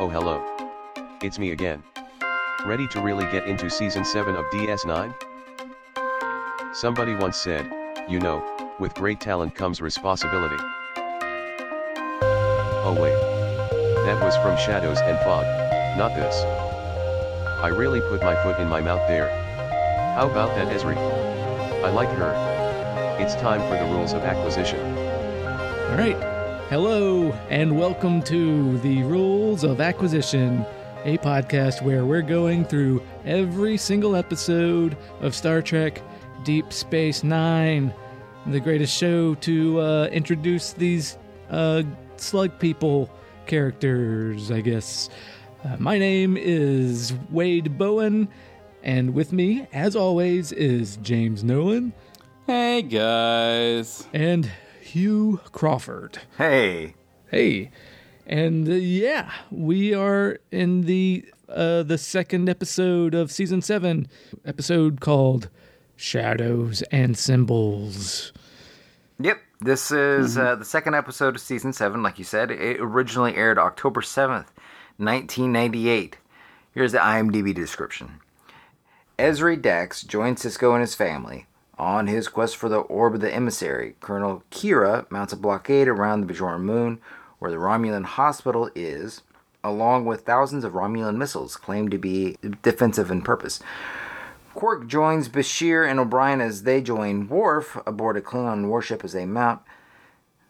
[0.00, 0.42] Oh hello.
[1.22, 1.82] It's me again.
[2.64, 5.14] Ready to really get into season 7 of DS9?
[6.72, 7.70] Somebody once said,
[8.08, 8.42] you know,
[8.80, 10.56] with great talent comes responsibility.
[12.82, 13.12] Oh wait.
[14.06, 15.44] That was from Shadows and Fog,
[15.98, 16.44] not this.
[17.62, 19.28] I really put my foot in my mouth there.
[20.14, 20.96] How about that Ezri?
[21.84, 22.32] I like her.
[23.20, 24.80] It's time for the rules of acquisition.
[24.80, 26.29] All right.
[26.70, 30.64] Hello, and welcome to the Rules of Acquisition,
[31.04, 36.00] a podcast where we're going through every single episode of Star Trek
[36.44, 37.92] Deep Space Nine,
[38.46, 41.18] the greatest show to uh, introduce these
[41.50, 41.82] uh,
[42.18, 43.10] slug people
[43.46, 45.10] characters, I guess.
[45.64, 48.28] Uh, my name is Wade Bowen,
[48.84, 51.92] and with me, as always, is James Nolan
[52.46, 54.06] Hey guys.
[54.12, 54.48] and
[54.90, 56.18] Hugh Crawford.
[56.36, 56.94] Hey,
[57.30, 57.70] Hey,
[58.26, 64.08] and uh, yeah, we are in the uh, the second episode of season seven,
[64.44, 65.48] episode called
[65.94, 68.32] "Shadows and Symbols."
[69.20, 72.02] yep, this is uh, the second episode of season seven.
[72.02, 74.50] Like you said, it originally aired October seventh,
[74.98, 76.18] nineteen ninety-eight.
[76.74, 78.18] Here's the IMDb description:
[79.20, 81.46] Ezri Dax joins Sisko and his family
[81.80, 83.96] on his quest for the orb of the emissary.
[84.00, 87.00] Colonel Kira mounts a blockade around the Bajoran moon,
[87.38, 89.22] where the Romulan hospital is,
[89.64, 93.60] along with thousands of Romulan missiles claimed to be defensive in purpose.
[94.52, 99.24] Quark joins Bashir and O'Brien as they join Worf aboard a Klingon warship as they
[99.24, 99.62] mount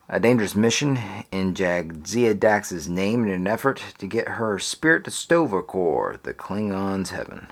[0.08, 0.98] a dangerous mission
[1.30, 7.10] in Jadzia Dax's name in an effort to get her spirit to Sto-vo-kor, the Klingons'
[7.10, 7.46] heaven.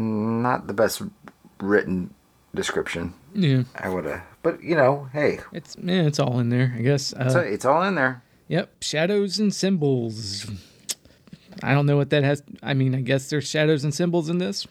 [0.00, 1.02] Not the best
[1.60, 2.14] written
[2.54, 3.14] description.
[3.34, 6.82] Yeah, I would have, but you know, hey, it's yeah, it's all in there, I
[6.82, 7.12] guess.
[7.12, 8.22] Uh, so it's all in there.
[8.48, 10.50] Yep, shadows and symbols.
[11.62, 12.42] I don't know what that has.
[12.62, 14.66] I mean, I guess there's shadows and symbols in this.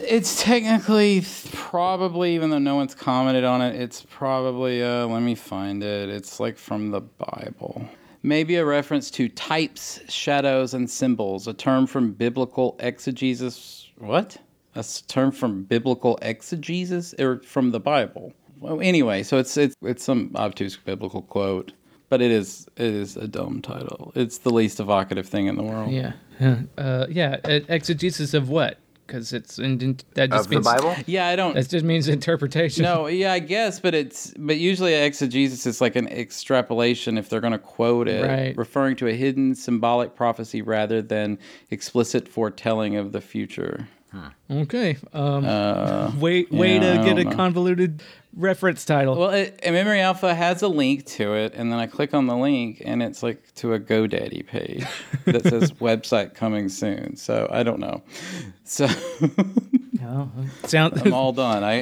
[0.00, 5.34] It's technically probably, even though no one's commented on it, it's probably, uh, let me
[5.34, 6.08] find it.
[6.10, 7.88] It's like from the Bible.
[8.22, 13.90] Maybe a reference to types, shadows, and symbols, a term from biblical exegesis.
[13.98, 14.36] What?
[14.76, 18.32] A s- term from biblical exegesis or from the Bible?
[18.60, 21.72] Well, anyway, so it's it's it's some obtuse biblical quote,
[22.08, 24.12] but it is it is a dumb title.
[24.14, 25.90] It's the least evocative thing in the world.
[25.92, 27.36] Yeah, yeah, uh, yeah.
[27.44, 28.78] Exegesis of what?
[29.06, 30.96] Because it's in, in- that just Of the means Bible?
[31.06, 31.54] Yeah, I don't.
[31.54, 32.84] That just means interpretation.
[32.84, 37.42] No, yeah, I guess, but it's but usually exegesis is like an extrapolation if they're
[37.42, 38.56] going to quote it, Right.
[38.56, 41.38] referring to a hidden symbolic prophecy rather than
[41.70, 43.88] explicit foretelling of the future.
[44.50, 44.96] Okay.
[45.12, 47.30] Um, Uh, way way yeah, to get a know.
[47.30, 48.02] convoluted
[48.36, 49.16] reference title.
[49.16, 52.36] well, it, Memory Alpha has a link to it, and then I click on the
[52.36, 54.84] link, and it's like to a GoDaddy page
[55.24, 57.16] that says website coming soon.
[57.16, 58.02] So I don't know.
[58.64, 58.88] So
[60.06, 60.28] Oh,
[60.64, 61.64] sound, I'm all done.
[61.64, 61.76] I,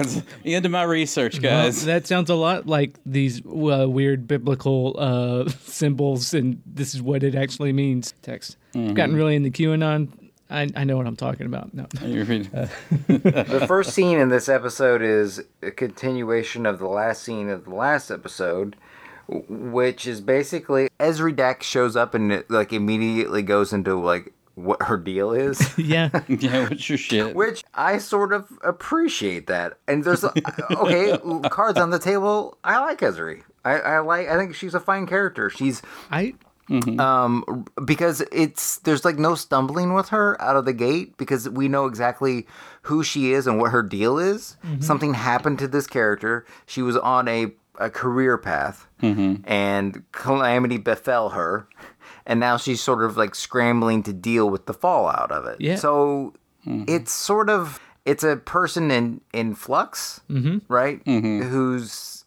[0.00, 0.04] I
[0.44, 1.84] end of my research, well, guys.
[1.84, 7.22] that sounds a lot like these uh, weird biblical uh, symbols, and this is what
[7.22, 8.14] it actually means.
[8.22, 8.56] Text.
[8.74, 8.90] Mm-hmm.
[8.90, 10.08] I've gotten really into QAnon.
[10.50, 11.74] I, I know what I'm talking about.
[11.74, 11.86] No.
[12.04, 12.68] You're reading- uh,
[13.06, 17.74] The first scene in this episode is a continuation of the last scene of the
[17.74, 18.76] last episode,
[19.28, 24.82] which is basically Ezri Dax shows up and it, like immediately goes into like what
[24.82, 25.60] her deal is.
[25.78, 26.08] Yeah.
[26.28, 27.34] yeah, what's your shit?
[27.34, 29.78] Which I sort of appreciate that.
[29.86, 31.16] And there's okay
[31.50, 32.58] cards on the table.
[32.64, 33.42] I like Ezri.
[33.64, 34.28] I, I like.
[34.28, 35.50] I think she's a fine character.
[35.50, 36.34] She's I
[36.68, 37.00] Mm-hmm.
[37.00, 41.66] um because it's there's like no stumbling with her out of the gate because we
[41.66, 42.46] know exactly
[42.82, 44.56] who she is and what her deal is.
[44.64, 44.82] Mm-hmm.
[44.82, 46.44] Something happened to this character.
[46.66, 49.36] She was on a a career path mm-hmm.
[49.44, 51.68] and calamity befell her
[52.26, 55.60] and now she's sort of like scrambling to deal with the fallout of it.
[55.60, 55.76] Yeah.
[55.76, 56.34] So
[56.66, 60.20] it's sort of it's a person in in flux,
[60.68, 61.00] right?
[61.42, 62.17] Who's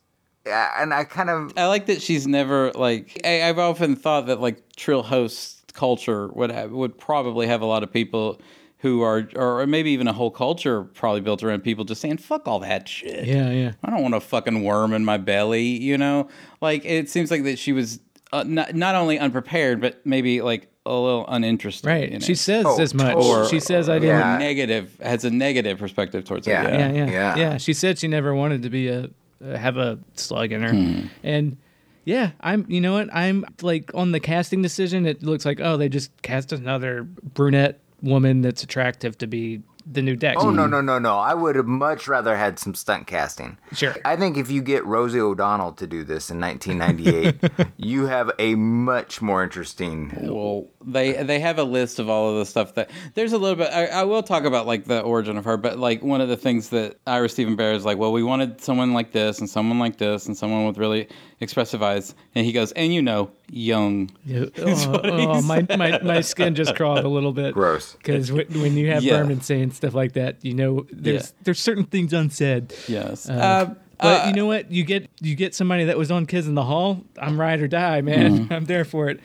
[0.46, 3.22] and I kind of I like that she's never like.
[3.24, 7.66] I, I've often thought that like Trill host culture would have, would probably have a
[7.66, 8.42] lot of people
[8.80, 12.48] who are, or maybe even a whole culture probably built around people just saying "fuck
[12.48, 13.72] all that shit." yeah yeah.
[13.84, 15.64] I don't want a fucking worm in my belly.
[15.64, 16.28] You know,
[16.62, 18.00] like it seems like that she was
[18.34, 21.86] uh, not not only unprepared, but maybe like a little uninterested.
[21.86, 22.10] Right.
[22.10, 22.40] in She it.
[22.40, 23.14] says Oh, as much.
[23.14, 23.48] totally.
[23.50, 24.18] she says I didn't.
[24.18, 24.38] Yeah.
[24.40, 26.64] negative has a negative perspective towards Yeah.
[26.68, 26.74] it.
[26.80, 27.36] yeah, yeah, Yeah.
[27.38, 29.12] yeah, She said she never wanted to be a
[29.44, 31.58] uh, have a slug in her, and
[32.06, 32.66] yeah, I'm.
[32.68, 33.10] You know what?
[33.14, 35.06] I'm like on the casting decision.
[35.06, 39.62] It looks like oh, they just cast another brunette woman that's attractive to be
[39.94, 40.38] the new deck.
[40.40, 40.72] Oh no mm-hmm.
[40.72, 41.18] no no no!
[41.18, 43.58] I would have much rather had some stunt casting.
[43.74, 43.96] Sure.
[44.06, 48.56] I think if you get Rosie O'Donnell to do this in 1998, you have a
[48.56, 50.18] much more interesting.
[50.22, 53.58] Well, they they have a list of all of the stuff that there's a little
[53.58, 53.72] bit.
[53.72, 56.38] I, I will talk about like the origin of her, but like one of the
[56.38, 59.80] things that Ira Steven Behr is like, well, we wanted someone like this and someone
[59.80, 61.10] like this and someone with really
[61.42, 64.10] expressive eyes, and he goes, and you know, young.
[64.26, 64.46] Yeah.
[64.58, 67.54] Oh, oh, my, my, my skin just crawled a little bit.
[67.54, 67.94] Gross.
[67.96, 69.18] Because when you have Yeah.
[69.18, 71.44] Berman saying stuff like that, you know there's Yeah.
[71.44, 72.74] there's certain things unsaid.
[72.88, 73.30] Yes.
[73.30, 73.74] Uh, Uh,
[74.08, 74.72] but uh, you know what?
[74.72, 77.04] You get you get somebody that was on Kids in the Hall.
[77.20, 78.40] I'm ride or die, man.
[78.40, 78.54] Mm-hmm.
[78.58, 79.20] I'm there for it.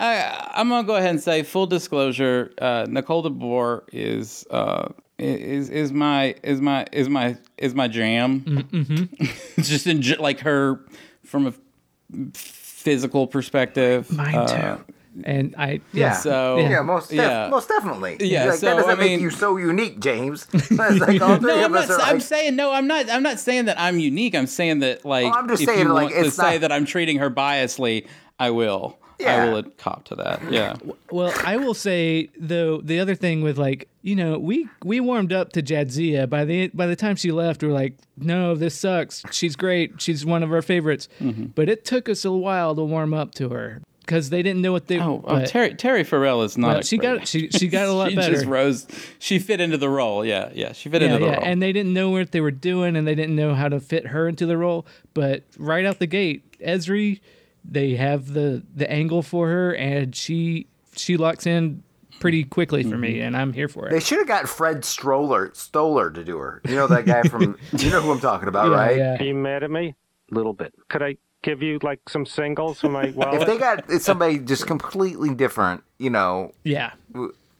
[0.00, 2.52] I, I'm gonna go ahead and say full disclosure.
[2.58, 4.88] Uh, Nicole DeBoer is uh,
[5.18, 8.40] is is my is my is my is my jam.
[8.40, 9.60] Mm-hmm.
[9.62, 10.80] just in like her
[11.32, 11.52] from a
[12.34, 14.12] physical perspective.
[14.12, 14.84] Mine uh, too.
[15.24, 16.12] And I Yeah.
[16.12, 17.48] So- yeah, most def- yeah.
[17.50, 18.16] most definitely.
[18.20, 20.46] Yeah, like, so, that doesn't I make mean- you so unique, James.
[20.70, 21.42] Like No, I'm
[21.72, 21.90] not.
[21.90, 22.70] I'm like, saying no.
[22.70, 23.10] I'm not.
[23.10, 24.34] I'm not saying that I'm unique.
[24.34, 26.58] I'm saying that like Oh, I'm just if saying, you like, want to it's say
[26.58, 28.06] that I'm treating her biasly,
[28.38, 28.98] I will.
[29.18, 29.44] Yeah.
[29.44, 30.40] I will cop to that.
[30.50, 30.76] Yeah.
[31.12, 35.30] Well, I will say though the other thing with like you know we we warmed
[35.30, 38.74] up to Jadzia by the by the time she left we are like no this
[38.74, 41.46] sucks she's great she's one of our favorites Mm-hmm.
[41.54, 44.72] but it took us a while to warm up to her because they didn't know
[44.72, 46.68] what they Oh, oh Terry Terry Farrell is not.
[46.68, 48.86] well, a she great- got she she got a lot she better just rose.
[49.18, 50.24] She fit into the role.
[50.24, 50.72] Yeah, yeah.
[50.72, 51.36] She fit yeah, into the yeah.
[51.36, 51.44] role.
[51.44, 54.06] and they didn't know what they were doing and they didn't know how to fit
[54.06, 57.20] her into the role but right out the gate Ezri
[57.64, 61.82] they have the the angle for her and she she locks in
[62.20, 63.26] pretty quickly for me mm-hmm.
[63.26, 66.60] and I'm here for it they should have got Fred Stroller Stoller to do her.
[66.68, 67.56] You know that guy from.
[67.72, 68.96] you know who I'm talking about, Yeah, right?
[68.96, 69.18] yeah.
[69.18, 69.94] Are you mad at me?
[70.30, 70.74] A little bit.
[70.88, 73.40] Could I give you like some singles from my wallet?
[73.40, 76.92] If they got somebody just completely different, you know, yeah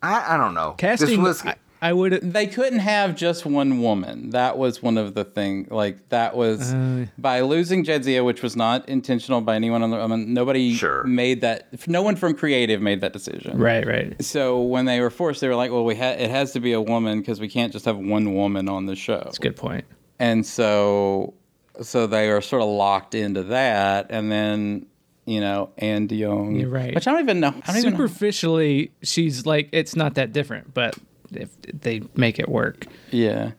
[0.02, 0.74] I, I don't know.
[0.78, 4.30] casting This was, I, I would they couldn't have just one woman.
[4.30, 5.66] That was one of the thing.
[5.70, 7.06] Like that was Uh.
[7.18, 9.98] by losing Jadzia, which was not intentional by anyone on the.
[9.98, 11.02] I mean, nobody Sure.
[11.04, 11.86] made that.
[11.88, 13.58] No one from creative made that decision.
[13.58, 16.52] right right So when they were forced, they were like, "Well, we ha- it has
[16.52, 19.38] to be a woman because we can't just have one woman on the show." That's
[19.38, 19.84] a good point.
[20.20, 21.34] and so
[21.80, 24.86] so they are sort of locked into that and then
[25.24, 26.94] you know and young You're right.
[26.94, 27.96] which i don't even know i don't even know.
[27.96, 30.96] Superficially, she's like it's not that different, but
[31.34, 33.52] if they make it work, yeah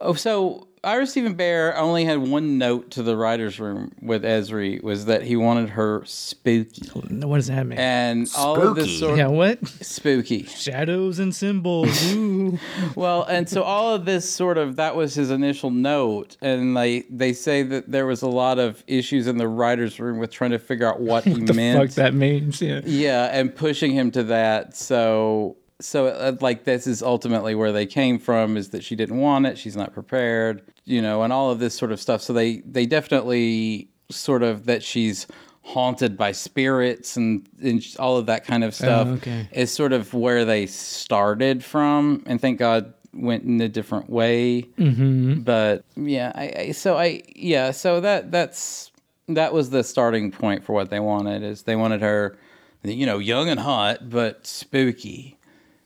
[0.00, 4.80] oh so ira steven behr only had one note to the writers room with ezri
[4.82, 6.86] was that he wanted her spooky
[7.26, 7.78] what does that mean?
[7.78, 8.98] and all of this Spooky?
[8.98, 12.14] sort yeah, what spooky shadows and symbols?
[12.14, 12.58] Ooh.
[12.94, 17.00] Well, and so all of this sort of that was his initial note, and they
[17.10, 20.52] they say that there was a lot of issues in the writers' room with trying
[20.52, 21.78] to figure out what he the meant.
[21.78, 22.62] fuck that means?
[22.62, 22.80] Yeah.
[22.84, 24.76] Yeah, and pushing him to that.
[24.76, 29.18] So so uh, like this is ultimately where they came from is that she didn't
[29.18, 32.22] want it, she's not prepared, you know, and all of this sort of stuff.
[32.22, 35.26] So they they definitely sort of that she's
[35.62, 39.46] haunted by spirits and, and all of that kind of stuff okay.
[39.52, 44.62] is sort of where they started from and thank god went in a different way
[44.78, 45.40] mm-hmm.
[45.40, 48.90] but yeah I, I so i yeah so that that's
[49.28, 52.38] that was the starting point for what they wanted is they wanted her
[52.82, 55.37] you know young and hot but spooky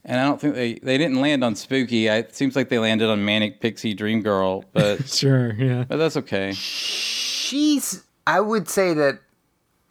[0.04, 2.78] and i don't think they they didn't land on spooky I, it seems like they
[2.78, 5.52] landed on manic pixie dream girl but Sure.
[5.54, 5.84] Yeah.
[5.88, 8.04] but that's okay she's.
[8.26, 9.18] I would say that.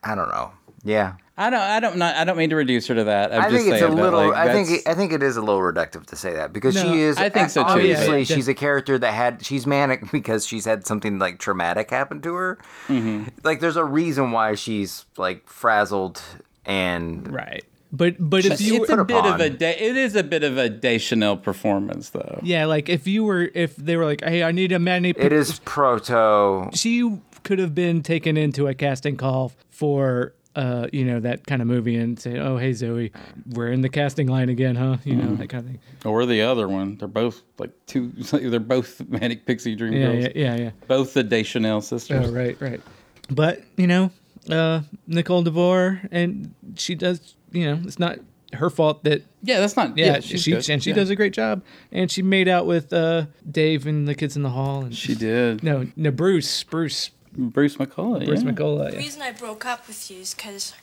[0.03, 0.51] I don't know.
[0.83, 3.41] Yeah, i don't i don't not i don't mean to reduce her to that I'm
[3.41, 4.29] I just think it's a saying that, little.
[4.29, 4.87] like, I think.
[4.87, 7.17] I think it is a little reductive to say that because No, she is.
[7.17, 9.45] I think so, too, Obviously, but- she's a character that had.
[9.45, 12.57] She's manic because she's had something like traumatic happen to her.
[12.87, 13.25] Mm-hmm.
[13.43, 16.19] Like, there's a reason why she's like frazzled
[16.65, 17.63] and Right.
[17.93, 19.75] But but if you it's a bit of a day.
[19.77, 22.39] It is a bit of a Deschanel performance, though.
[22.41, 25.09] yeah, like if you were if they were like, hey, I need a Manny.
[25.17, 26.69] it is proto.
[26.73, 30.33] She could have been taken into a casting call for.
[30.53, 33.13] Uh, you know that kind of movie, and say, "Oh, hey Zoe,
[33.51, 35.79] we're in the casting line again, huh?" You know that kind of thing.
[36.03, 36.97] Or the other one.
[36.97, 38.09] They're both like two.
[38.33, 40.23] They're both manic pixie dream Yeah, girls.
[40.23, 40.69] yeah, yeah, yeah.
[40.89, 42.27] Both the Deschanel sisters.
[42.27, 42.81] Oh, right, right.
[43.29, 44.11] But you know,
[44.49, 47.35] uh, Nicole DeBoer, and she does.
[47.51, 48.19] You know, it's not
[48.53, 49.23] her fault that.
[49.43, 49.97] Yeah, that's not.
[49.97, 50.69] Yeah, Yeah, she good.
[50.69, 50.95] and she Yeah.
[50.97, 54.43] does a great job, and she made out with uh, Dave and the kids in
[54.43, 55.63] the hall, and She did.
[55.63, 58.25] no, no, Bruce, Bruce, Bruce McCulloch.
[58.25, 58.51] Bruce yeah.
[58.51, 58.89] McCulloch.
[58.91, 59.03] The Yeah.
[59.03, 60.73] reason I broke up with you is because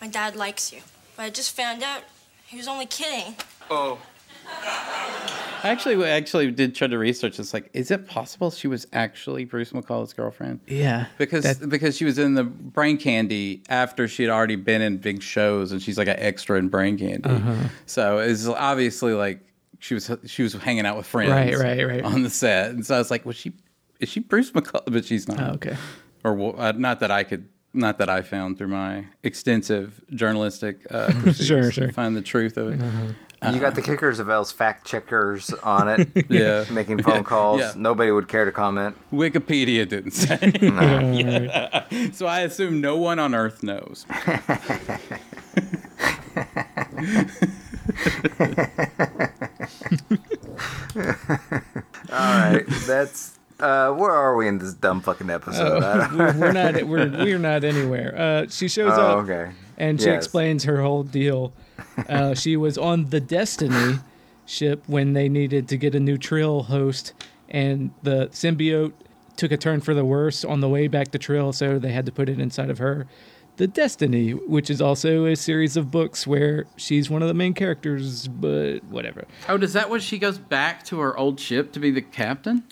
[0.00, 0.80] my dad likes you.
[1.16, 2.02] But I just found out
[2.46, 3.34] he was only kidding.
[3.70, 3.96] I
[5.62, 7.52] actually, actually did try to research this.
[7.52, 10.60] Like, is it possible she was actually Bruce McCulloch's girlfriend?
[10.66, 14.82] Yeah, Because That- because she was in the Brain Candy after she had already been
[14.82, 17.28] in big shows, and she's like an extra in Brain Candy.
[17.28, 17.68] Uh-huh.
[17.86, 19.40] So it's obviously like
[19.80, 22.02] she was she was hanging out with friends, Right, right, right.
[22.04, 23.52] on the set, and so I was like, was she
[24.00, 24.84] is she Bruce McCulloch?
[24.92, 25.40] But she's not.
[25.40, 25.76] Oh, okay.
[26.24, 27.48] Or uh, not that I could.
[27.74, 31.92] Not that I found through my extensive journalistic uh, Sure, to sure.
[31.92, 32.80] find the truth of it.
[33.52, 37.60] You got the kickers of L's fact checkers on it, Yeah, making phone calls.
[37.60, 37.72] Yeah.
[37.76, 38.96] Nobody would care to comment.
[39.12, 40.52] Wikipedia didn't say.
[41.18, 41.84] Yeah.
[42.12, 44.04] So I assume no one on Earth knows.
[50.96, 51.02] All
[52.12, 53.34] right, that's.
[53.60, 55.82] Uh, where are we in this dumb fucking episode?
[55.82, 58.14] I we're, we're not we're we're not anywhere.
[58.16, 59.50] Uh, she shows oh, up okay.
[59.76, 60.16] and she Yes.
[60.16, 61.52] explains her whole deal.
[62.08, 63.98] Uh, she was on the Destiny
[64.46, 67.12] ship when they needed to get a new Trill host,
[67.48, 68.92] and the symbiote
[69.36, 72.06] took a turn for the worse on the way back to Trill, so they had
[72.06, 73.06] to put it inside of her.
[73.56, 77.54] The Destiny, which is also a series of books where she's one of the main
[77.54, 79.24] characters, but whatever.
[79.48, 82.62] Oh, does that what she goes back to her old ship to be the captain?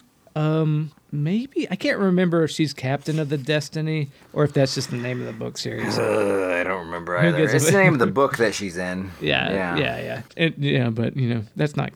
[1.17, 4.97] Maybe I can't remember if she's captain of the Destiny or if that's just the
[4.97, 5.99] name of the book series.
[5.99, 7.37] Uh, I don't remember Who either.
[7.39, 9.11] gives a- It's the name of the book that she's in.
[9.21, 11.93] Yeah, yeah, yeah, It- yeah, but you know that's not.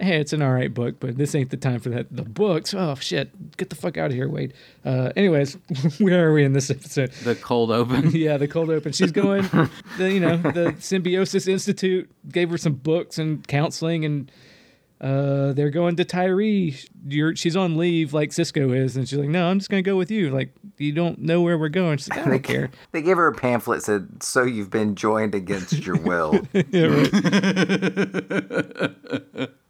[0.00, 2.06] Hey, it's an alright book, but this ain't the time for that.
[2.10, 2.74] The books.
[2.74, 3.56] Oh shit!
[3.56, 4.52] Get the fuck out of here, Wade.
[4.84, 5.54] Uh, anyways,
[6.00, 7.12] where are we in this episode?
[7.22, 8.10] The cold open.
[8.14, 8.90] Yeah, the cold open.
[8.92, 9.42] She's going.
[9.98, 14.32] the you know the Symbiosis Institute gave her some books and counseling, and
[15.02, 16.76] uh, they're going to Tyree.
[17.08, 19.96] You're, she's on leave like Sisko is, and she's like, "No, I'm just gonna go
[19.96, 21.98] with you." Like you don't know where we're going.
[21.98, 24.94] She's like, "I don't care." They gave her a pamphlet that said, "So you've been
[24.94, 26.40] joined against your will."
[26.70, 27.10] Yeah, right.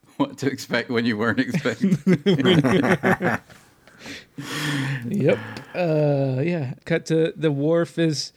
[0.19, 1.97] what to expect when you weren't expecting.
[5.07, 5.39] Yep.
[5.75, 6.75] Uh, yeah.
[6.85, 8.33] Cut to the Worf is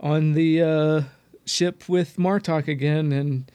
[0.00, 1.02] on the uh,
[1.46, 3.50] ship with Martok again, and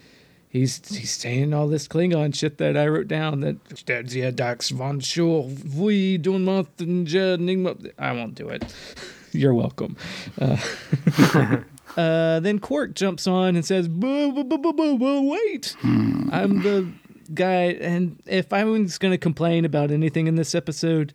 [0.54, 3.42] he's he's saying all this Klingon shit that I wrote down.
[3.42, 6.68] That Stadia Dax von Schul, we do not
[8.00, 8.74] I won't do it.
[9.34, 9.98] You're welcome.
[10.40, 10.58] Uh,
[11.98, 15.76] uh, then Quark jumps on and says, "Boo, boo, boo, boo, boo, boo, wait.
[15.84, 16.88] I'm the
[17.34, 17.74] guy.
[17.82, 21.14] And if I was going to complain about anything in this episode,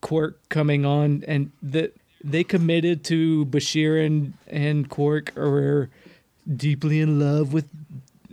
[0.00, 5.90] Quark coming on and that they committed to Bashir and, and Quark are
[6.56, 7.68] deeply in love with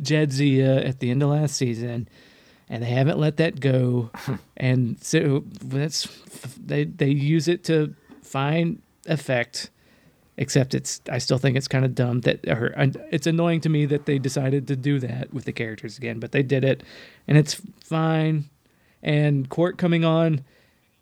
[0.01, 2.07] Jadzia uh, at the end of last season.
[2.71, 4.11] And they haven't let that go.
[4.57, 6.07] and so that's
[6.57, 9.71] they they use it to find effect
[10.39, 12.73] except it's I still think it's kind of dumb that or
[13.11, 16.31] it's annoying to me that they decided to do that with the characters again, but
[16.31, 16.81] they did it
[17.27, 18.49] and it's fine.
[19.03, 20.43] And Quark coming on,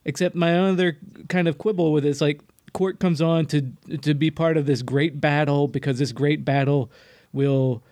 [0.05, 0.97] except my other
[1.29, 2.41] kind of quibble with it is like
[2.73, 3.61] Quark comes on to
[4.01, 6.91] to be part of this great battle because this great battle
[7.31, 7.83] will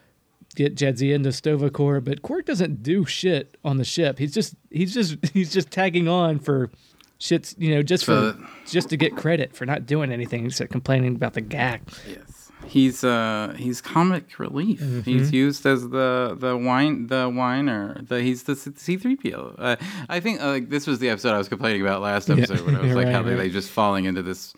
[0.55, 4.17] get Jadzia into Sto-vo-kor, but Quark doesn't do shit on the ship.
[4.19, 6.71] He's just he's just he's just tagging on for
[7.19, 10.71] shits, you know, just So- for just to get credit for not doing anything except
[10.71, 11.81] complaining about the gag.
[12.07, 12.51] Yes.
[12.65, 14.79] He's uh he's comic relief.
[15.05, 18.01] He's used as the the wine the whiner.
[18.01, 19.55] The he's the C three PO.
[19.59, 19.75] Uh,
[20.09, 22.75] I think uh, like this was the episode I was complaining about last episode when
[22.75, 23.37] I was like how Right, they, right.
[23.37, 24.55] they just falling into this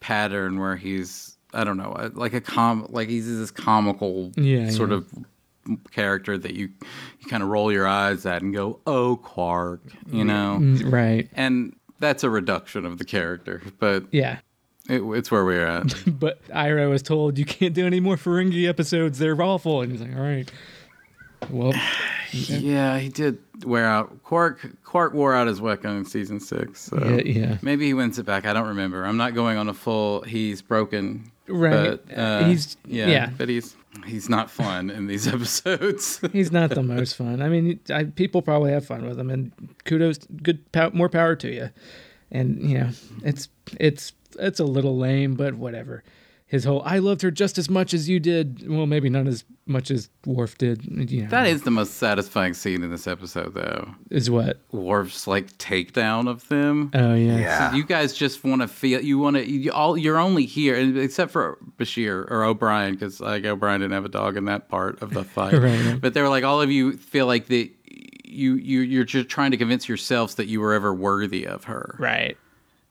[0.00, 4.70] pattern where he's I don't know uh, like a com like he's this comical Yeah,
[4.70, 4.96] sort yeah.
[4.96, 5.12] of
[5.90, 6.70] character that you
[7.20, 11.28] you kind of roll your eyes at and go oh Quark you know Mm, Right.
[11.34, 14.38] and that's a reduction of the character but Yeah.
[14.88, 15.94] it, it's where we're at.
[16.20, 19.18] But Ira was told you can't do any more Ferengi episodes.
[19.18, 19.82] They're awful.
[19.82, 20.50] And he's like, all right.
[21.50, 21.72] Well,
[22.32, 24.22] Yeah, he did wear out.
[24.22, 26.80] Quark Quark wore out his weapon in season six.
[26.82, 27.58] So Yeah, yeah.
[27.62, 28.46] Maybe he wins it back.
[28.46, 29.04] I don't remember.
[29.04, 30.22] I'm not going on a full.
[30.22, 31.30] He's broken.
[31.48, 31.98] Right.
[32.06, 33.30] But, uh, He's- yeah, yeah.
[33.36, 33.74] But he's
[34.06, 36.20] he's not fun in these episodes.
[36.32, 37.42] he's not the most fun.
[37.42, 39.52] I mean, I, people probably have fun with him, and
[39.84, 41.70] kudos, good, more power to you.
[42.30, 42.90] And you know,
[43.24, 46.04] it's it's it's a little lame, but whatever.
[46.50, 49.44] His whole "I loved her just as much as you did." Well, maybe not as
[49.66, 50.84] much as Worf did.
[51.10, 53.94] You know, that is the most satisfying scene in this episode, though.
[54.10, 54.58] is what.
[54.72, 56.90] Worf's like takedown of them.
[56.92, 57.38] Oh yeah.
[57.38, 57.74] Yeah.
[57.74, 59.00] You guys just want to feel.
[59.00, 59.48] You want to.
[59.48, 59.96] You all.
[59.96, 64.08] You're only here, and except for Bashir or O'Brien, because like O'Brien didn't have a
[64.08, 65.52] dog in that part of the fight.
[65.54, 66.00] Right, right.
[66.00, 67.70] But they were like, all of you feel like that.
[68.24, 71.96] You you you're just trying to convince yourselves that you were ever worthy of her,
[71.98, 72.36] Right.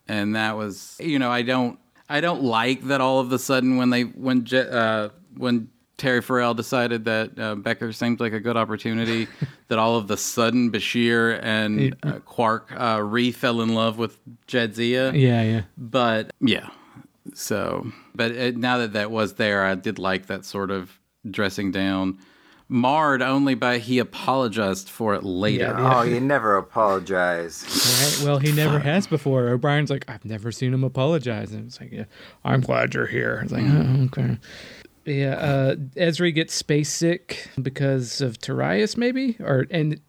[0.08, 3.78] and that was you know I don't I don't like that all of a sudden
[3.78, 8.40] when they when Je, uh, when Terry Farrell decided that uh, Becker seemed like a
[8.40, 9.28] good opportunity
[9.68, 14.18] that all of the sudden Bashir and uh, Quark uh, re fell in love with
[14.48, 15.14] Jadzia.
[15.14, 15.62] Yeah, yeah.
[15.78, 16.70] But yeah,
[17.34, 21.00] so but it, now that that was there, I did like that sort of
[21.30, 22.18] dressing down.
[22.72, 25.64] Marred only by he apologized for it later.
[25.66, 27.66] Yeah, Oh, you never apologize.
[28.22, 28.28] Right.
[28.28, 29.50] Well, he never has before.
[29.50, 32.06] O'Brien's like, I've never seen him apologize, and it's like, yeah,
[32.46, 33.40] I'm glad you're here.
[33.44, 34.38] It's like, oh, okay.
[35.06, 35.34] Yeah.
[35.36, 40.00] Uh, Ezri gets space sick because of Torias, maybe, or and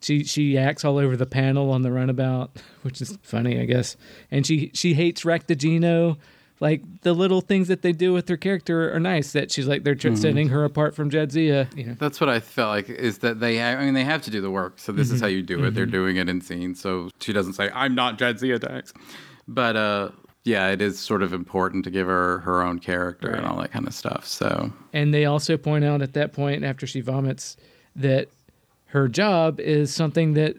[0.00, 3.96] she she acts all over the panel on the runabout, which is funny, I guess.
[4.30, 6.18] And she she hates raktajino.
[6.58, 9.32] Like the little things that they do with her character are nice.
[9.32, 11.74] That she's like they're tr- setting her apart from Jadzia.
[11.76, 11.96] You know.
[11.98, 13.58] That's what I felt like is that they.
[13.58, 15.22] Ha- I mean, they have to do the work, so this is Mm-hmm.
[15.22, 15.74] how you do it.
[15.74, 18.94] They're doing it in scenes, so she doesn't say, "I'm not Jadzia Dax,"
[19.46, 20.10] but uh,
[20.44, 23.72] yeah, it is sort of important to give her her own character and all that
[23.72, 24.26] kind of stuff.
[24.26, 27.56] So And they also point out at that point, after she vomits,
[27.96, 28.28] that
[28.86, 30.56] her job is something that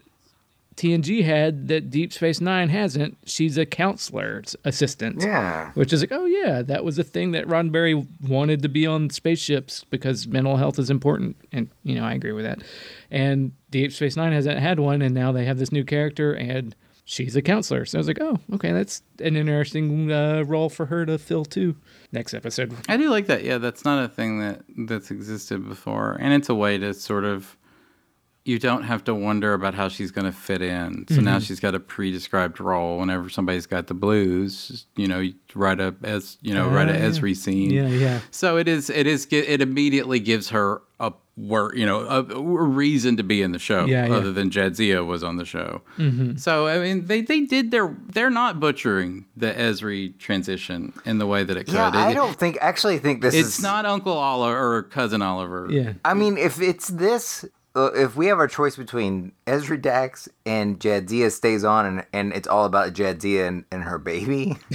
[0.78, 3.18] TNG had that Deep Space Nine hasn't.
[3.24, 5.20] She's a counselor's assistant.
[5.20, 5.72] Yeah.
[5.72, 9.10] Which is like, oh, yeah, that was a thing that Roddenberry wanted to be on
[9.10, 11.36] spaceships because mental health is important.
[11.50, 12.62] And, you know, I agree with that.
[13.10, 16.76] And Deep Space Nine hasn't had one, and now they have this new character, and
[17.04, 17.84] she's a counselor.
[17.84, 21.44] So I was like, oh, okay, that's an interesting uh, role for her to fill
[21.44, 21.74] too.
[22.12, 22.72] Next episode.
[22.88, 23.42] I do like that.
[23.42, 27.24] Yeah, that's not a thing that that's existed before, and it's a way to sort
[27.24, 27.56] of.
[28.48, 31.06] You don't have to wonder about how she's going to fit in.
[31.08, 31.24] So Mm-hmm.
[31.24, 32.98] now she's got a pre-described role.
[32.98, 36.94] Whenever somebody's got the blues, you know, you write a as you know, write a
[36.94, 37.08] Ah, yeah.
[37.10, 37.70] Ezri scene.
[37.70, 38.20] Yeah, yeah.
[38.30, 38.88] So it is.
[38.90, 39.26] It is.
[39.30, 43.58] It immediately gives her a work, you know, a, a reason to be in the
[43.60, 44.14] show, Yeah, yeah.
[44.16, 45.82] other than Jadzia was on the show.
[45.98, 46.36] Mm-hmm.
[46.36, 47.94] So I mean, they they did their.
[48.14, 51.74] They're not butchering the Ezri transition in the way that it could.
[51.74, 52.56] Yeah, I don't think.
[52.60, 55.68] Actually, think this is it's is not Uncle Oliver or Cousin Oliver.
[55.70, 55.92] Yeah.
[56.04, 57.48] I mean, if it's this, uh,
[57.78, 62.32] Uh, if we have our choice between Ezri Dax and Jadzia stays on, and, and
[62.32, 64.56] it's all about Jadzia and, and her baby,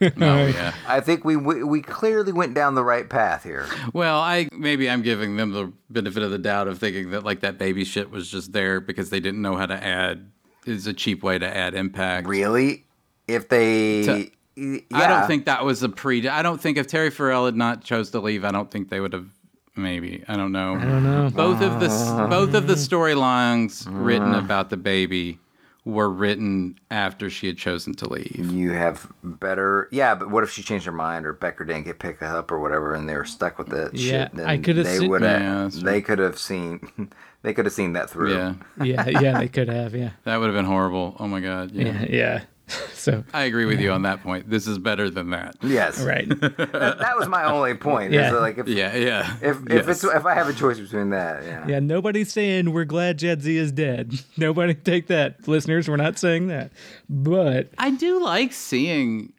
[0.00, 0.74] Oh, yeah.
[0.86, 3.66] I think we, we we clearly went down the right path here.
[3.92, 7.40] Well, I maybe I'm giving them the benefit of the doubt of thinking that like
[7.40, 10.30] that baby shit was just there because they didn't know how to add.
[10.66, 12.28] Is a cheap way to add impact.
[12.28, 12.84] Really,
[13.26, 16.28] if they, To- yeah, I don't think that was a pre.
[16.28, 19.00] I don't think if Terry Farrell had not chose to leave, I don't think they
[19.00, 19.30] would have.
[19.78, 20.74] Maybe I don't know.
[20.74, 21.30] I don't know.
[21.32, 22.26] Both of the uh.
[22.26, 25.38] both of the storylines written about the baby
[25.84, 28.50] were written after she had chosen to leave.
[28.52, 29.88] you have better.
[29.90, 32.58] Yeah, but what if she changed her mind, or Becker didn't get picked up, or
[32.58, 34.34] whatever, and they were stuck with that Yeah, shit?
[34.34, 35.72] Then I could've They seen- would have.
[35.72, 37.10] that's they could have seen.
[37.42, 38.34] They could have seen that through.
[38.34, 41.14] Yeah, yeah, yeah, they could have, yeah, that would have been horrible.
[41.20, 41.70] Oh my god.
[41.70, 41.84] Yeah.
[42.02, 42.40] yeah, yeah.
[42.98, 44.50] So, I agree with you on that point.
[44.50, 45.56] This is better than that.
[45.62, 46.00] Yes.
[46.02, 48.12] right, That, that was my only point.
[48.12, 48.32] Yeah.
[48.32, 49.36] that, like if Yeah, yeah.
[49.40, 49.88] if if Yes.
[49.88, 51.66] it's if I have a choice between that, yeah.
[51.66, 51.78] yeah.
[51.78, 54.12] Nobody's saying we're glad Jed Z is dead.
[54.36, 55.88] Nobody take that, listeners.
[55.88, 56.72] We're not saying that,
[57.08, 59.32] but I do like seeing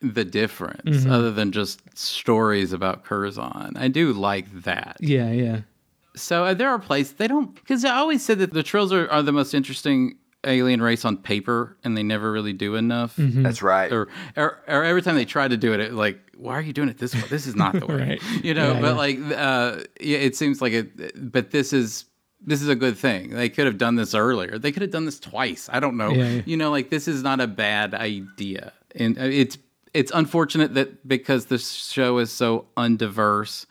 [0.00, 1.10] the difference, Mm-hmm.
[1.12, 3.74] other than just stories about Curzon.
[3.76, 4.96] I do like that.
[5.00, 5.60] yeah, yeah,
[6.16, 9.08] So uh, there are places they don't because I always said that the Trills are,
[9.10, 13.16] are the most interesting alien race on paper, and they never really do enough.
[13.16, 13.42] Mm-hmm.
[13.42, 13.92] That's right.
[13.92, 16.72] Or, or or every time they try to do it, it like why are you
[16.72, 17.22] doing it this way?
[17.30, 18.44] This is not the way, Right.
[18.44, 18.72] you know.
[18.74, 18.92] Yeah, but yeah.
[18.92, 21.32] like, uh, yeah, it seems like it.
[21.32, 22.04] But this is
[22.46, 23.30] this is a good thing.
[23.30, 24.58] They could have done this earlier.
[24.58, 25.68] They could have done this twice.
[25.72, 26.10] I don't know.
[26.10, 26.42] Yeah, yeah.
[26.44, 29.58] You know, like this is not a bad idea, and uh, it's
[29.94, 33.66] it's unfortunate that because the show is so undiverse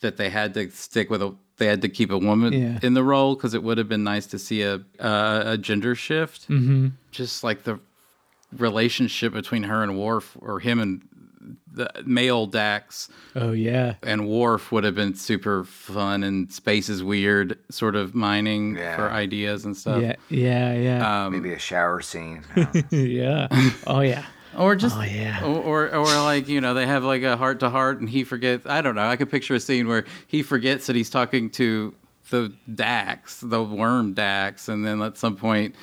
[0.00, 2.78] that they had to stick with a they had to keep a woman Yeah.
[2.82, 5.94] in the role because it would have been nice to see a uh, a gender
[5.94, 6.48] shift.
[6.48, 6.88] Mm-hmm.
[7.12, 7.78] Just like the
[8.56, 11.02] relationship between her and Worf, or him and
[11.70, 16.22] the male Dax oh yeah, and Worf would have been super fun.
[16.22, 18.96] And space is weird, sort of mining Yeah.
[18.96, 20.00] for ideas and stuff.
[20.02, 22.42] yeah, yeah, yeah, Um, Maybe a shower scene.
[22.90, 23.48] yeah.
[23.86, 24.24] Oh yeah,
[24.56, 25.44] Or just, Oh, yeah.
[25.44, 28.24] or, or or like you know they have like a heart to heart, and he
[28.24, 28.66] forgets.
[28.66, 29.06] I don't know.
[29.06, 31.94] I could picture a scene where he forgets that he's talking to
[32.30, 35.74] the Dax, the worm Dax, and then at some point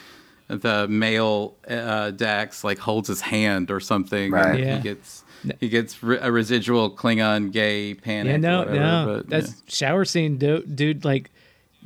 [0.48, 4.56] the male uh, Dax like holds his hand or something, Right.
[4.56, 4.76] and Yeah.
[4.78, 5.24] he gets
[5.60, 8.32] he gets re- a residual Klingon gay panic.
[8.34, 8.38] yeah.
[8.38, 9.56] No, whatever, no, but, that's yeah.
[9.68, 10.76] shower scene, dude.
[10.76, 11.32] Dude, like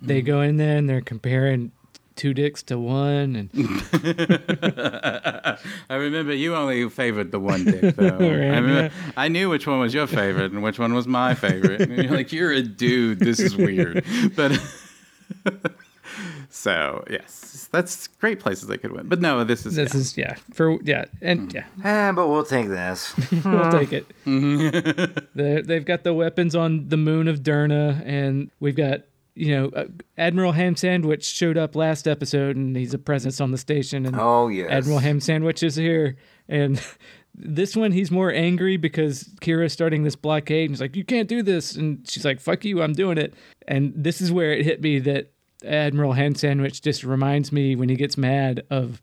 [0.02, 1.71] they go in there and they're comparing
[2.15, 3.49] two dicks to one, and
[5.89, 8.06] I remember you only favored the one dick, though.
[8.15, 11.34] Right, I, remember, I knew which one was your favorite and which one was my
[11.36, 11.82] favorite.
[11.82, 13.19] And you're like, you're a dude.
[13.19, 14.06] This is weird.
[14.36, 14.60] But
[16.49, 19.08] so yes, that's great places they could win.
[19.08, 19.99] But no, this is this yeah.
[19.99, 21.65] is yeah for yeah, and yeah.
[21.84, 23.13] eh, but we'll take this.
[23.43, 24.06] we'll take it.
[25.36, 29.01] They're- they've got the weapons on the moon of Derna, and we've got
[29.36, 29.86] you know uh,
[30.17, 34.06] Admiral Ham Sandwich showed up last episode, and he's a presence on the station.
[34.06, 34.69] And Oh yes.
[34.69, 36.17] Admiral Ham Sandwich is here,
[36.50, 36.82] and
[37.38, 40.69] This one, he's more angry because Kira's starting this blockade.
[40.69, 43.34] And he's like, "You can't do this," and she's like, "Fuck you, I'm doing it."
[43.67, 45.32] And this is where it hit me that
[45.65, 49.02] Admiral Hand Sandwich just reminds me when he gets mad of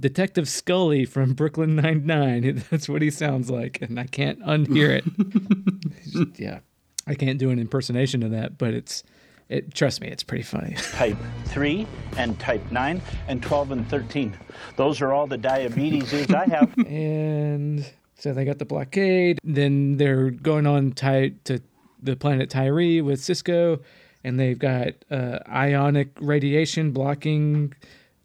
[0.00, 2.64] Detective Scully from Brooklyn Nine Nine.
[2.70, 6.38] That's what he sounds like, and I can't unhear it.
[6.40, 6.60] yeah,
[7.06, 9.04] I can't do an impersonation of that, but it's
[9.52, 9.74] it.
[9.74, 10.74] Trust me, it's pretty funny.
[10.92, 11.86] type 3
[12.16, 14.36] and type 9 and 12 and 13.
[14.76, 16.74] Those are all the diabetes I have.
[16.86, 17.86] and
[18.16, 19.38] so they got the blockade.
[19.44, 21.60] Then they're going on Ty- to
[22.02, 23.80] the planet Tyree with Sisko,
[24.24, 27.74] and they've got uh, ionic radiation blocking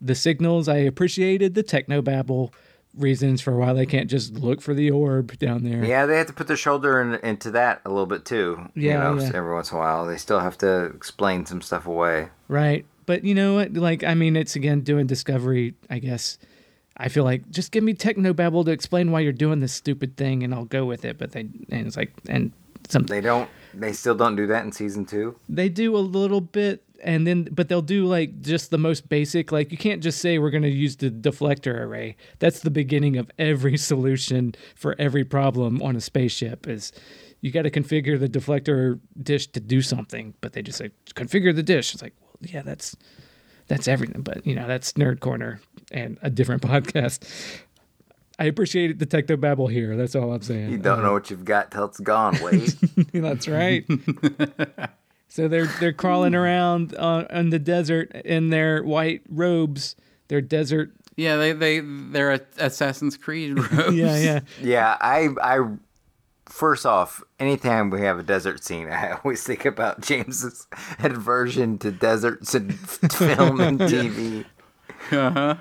[0.00, 0.68] the signals.
[0.68, 2.52] I appreciated the technobabble
[2.98, 5.84] reasons for why they can't just look for the orb down there.
[5.84, 8.68] Yeah, they have to put their shoulder in, into that a little bit too.
[8.74, 9.30] Yeah, you know, yeah.
[9.34, 12.28] every once in a while, they still have to explain some stuff away.
[12.48, 12.84] Right.
[13.06, 13.72] But you know what?
[13.72, 16.38] Like, I mean, it's again doing Discovery, I guess.
[16.96, 20.42] I feel like just give me technobabble to explain why you're doing this stupid thing
[20.42, 21.16] and I'll go with it.
[21.16, 22.52] But they, and it's like, and
[22.88, 23.48] some, They don't.
[23.74, 25.38] They still don't do that in season two.
[25.48, 29.52] they do a little bit and then but they'll do like just the most basic
[29.52, 33.16] like you can't just say we're going to use the deflector array that's the beginning
[33.16, 36.92] of every solution for every problem on a spaceship is
[37.40, 41.54] you got to configure the deflector dish to do something but they just say configure
[41.54, 42.96] the dish it's like well yeah that's
[43.68, 45.60] that's everything but you know that's nerd corner
[45.92, 47.22] and a different podcast
[48.40, 51.70] i appreciate the technobabble here that's all i'm saying You don't know what you've got
[51.70, 52.38] till it's gone.
[52.42, 52.74] Wait.
[53.12, 53.84] that's right.
[55.28, 59.94] So they're they're crawling around uh, in the desert in their white robes.
[60.28, 60.92] Their desert.
[61.16, 63.94] Yeah, they they they're Assassin's Creed robes.
[63.94, 64.40] Yeah, yeah.
[64.60, 65.76] yeah, I I
[66.48, 70.66] first off, anytime we have a desert scene, I always think about James's
[70.98, 74.44] aversion to deserts and film and TV.
[75.12, 75.54] Uh-huh.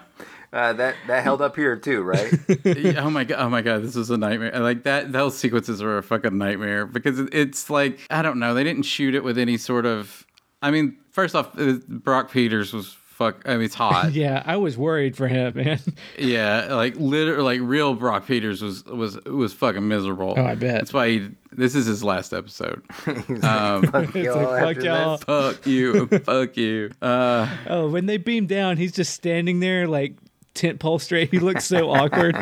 [0.53, 2.33] Uh, that that held up here too, right?
[2.97, 3.37] Oh my god!
[3.39, 3.83] Oh my god!
[3.83, 4.57] This was a nightmare.
[4.59, 5.11] Like that.
[5.11, 8.53] Those sequences were a fucking nightmare because it's like I don't know.
[8.53, 10.25] They didn't shoot it with any sort of.
[10.61, 13.41] I mean, first off, uh, Brock Peters was fuck.
[13.45, 14.11] I mean, it's hot.
[14.13, 15.79] Yeah, I was worried for him, man.
[16.17, 20.33] Yeah, like literally, like real Brock Peters was was was fucking miserable.
[20.37, 20.75] Oh, I bet.
[20.79, 22.83] That's why he, this is his last episode.
[23.27, 25.17] He's Um, fuck y'all like, fuck y'all.
[25.17, 26.89] fuck you, fuck you.
[27.01, 30.15] Uh, Oh, when they beam down, he's just standing there like
[30.57, 31.31] tent pole straight.
[31.31, 32.35] He looks so awkward.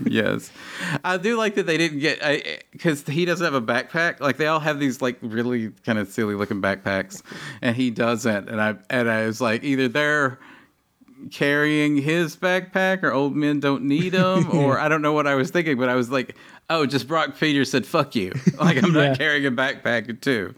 [0.06, 0.50] yes,
[1.04, 4.20] I do like that they didn't get I because he doesn't have a backpack.
[4.20, 7.22] Like they all have these like really kind of silly looking backpacks,
[7.62, 8.48] and he doesn't.
[8.48, 10.38] And I and I was like, either they're
[11.30, 15.34] carrying his backpack or old men don't need them or I don't know what I
[15.34, 16.34] was thinking but I was like
[16.70, 19.08] oh just Brock Peters said fuck you like I'm Yeah.
[19.08, 20.54] not carrying a backpack too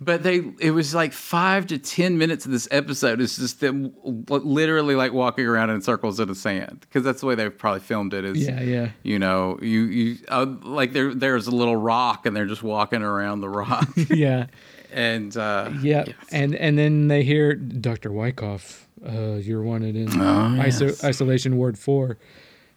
[0.00, 3.92] but they it was like 5 to 10 minutes of this episode is just them
[4.28, 7.80] literally like walking around in circles in the sand because that's the way they probably
[7.80, 8.88] filmed it is Yeah, yeah.
[9.02, 13.02] you know you you uh, like there there's a little rock and they're just walking
[13.02, 14.46] around the rock yeah,
[14.92, 16.04] and uh yeah.
[16.30, 18.86] And and then they hear Doctor Wyckoff.
[19.06, 21.04] Uh, you're wanted in Oh, iso- yes.
[21.04, 22.16] isolation ward four,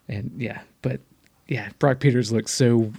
[0.10, 0.60] and yeah,
[1.48, 2.92] yeah, Brock Peters looks so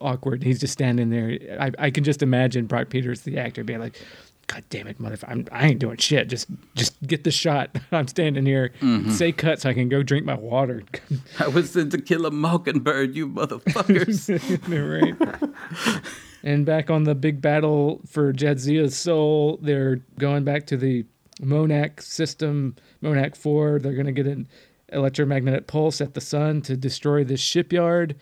[0.00, 0.42] awkward.
[0.42, 1.38] He's just standing there.
[1.60, 4.00] I, I can just imagine Brock Peters, the actor, being like,
[4.46, 5.28] "God damn it, motherfucker!
[5.28, 6.28] I'm, ain't doing shit.
[6.28, 7.76] Just just get the shot.
[7.92, 8.72] I'm standing here.
[8.80, 9.10] Mm-hmm.
[9.10, 10.82] Say cut so I can go drink my water."
[11.38, 14.28] I was sent to kill a mockingbird you motherfuckers
[15.92, 16.02] right.
[16.42, 21.04] and back on the big battle for Jadzia's soul, they're going back to the
[21.42, 23.78] Monac system, Monac 4.
[23.78, 24.48] They're going to get an
[24.92, 28.16] electromagnetic pulse at the sun to destroy this shipyard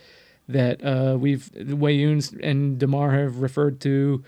[0.49, 4.25] that uh, we've, Weyouns and Damar have referred to,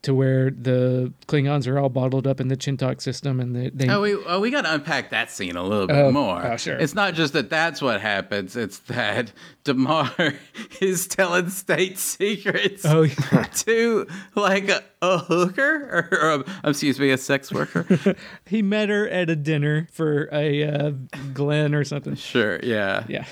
[0.00, 3.38] to where the Klingons are all bottled up in the Chin'toka system.
[3.40, 5.96] And they, they Oh, we oh, we got to unpack that scene a little bit
[5.96, 6.40] Oh, more.
[6.46, 6.76] oh, sure.
[6.76, 8.56] It's not just that that's what happens.
[8.56, 9.32] It's that
[9.68, 10.10] Damar
[10.80, 13.42] is telling state secrets Oh, yeah.
[13.54, 18.16] to like a, a hooker or, or a, excuse me, a sex worker.
[18.46, 20.90] he met her at a dinner for a uh,
[21.34, 22.14] Glinn or something.
[22.14, 23.26] sure, yeah, Yeah.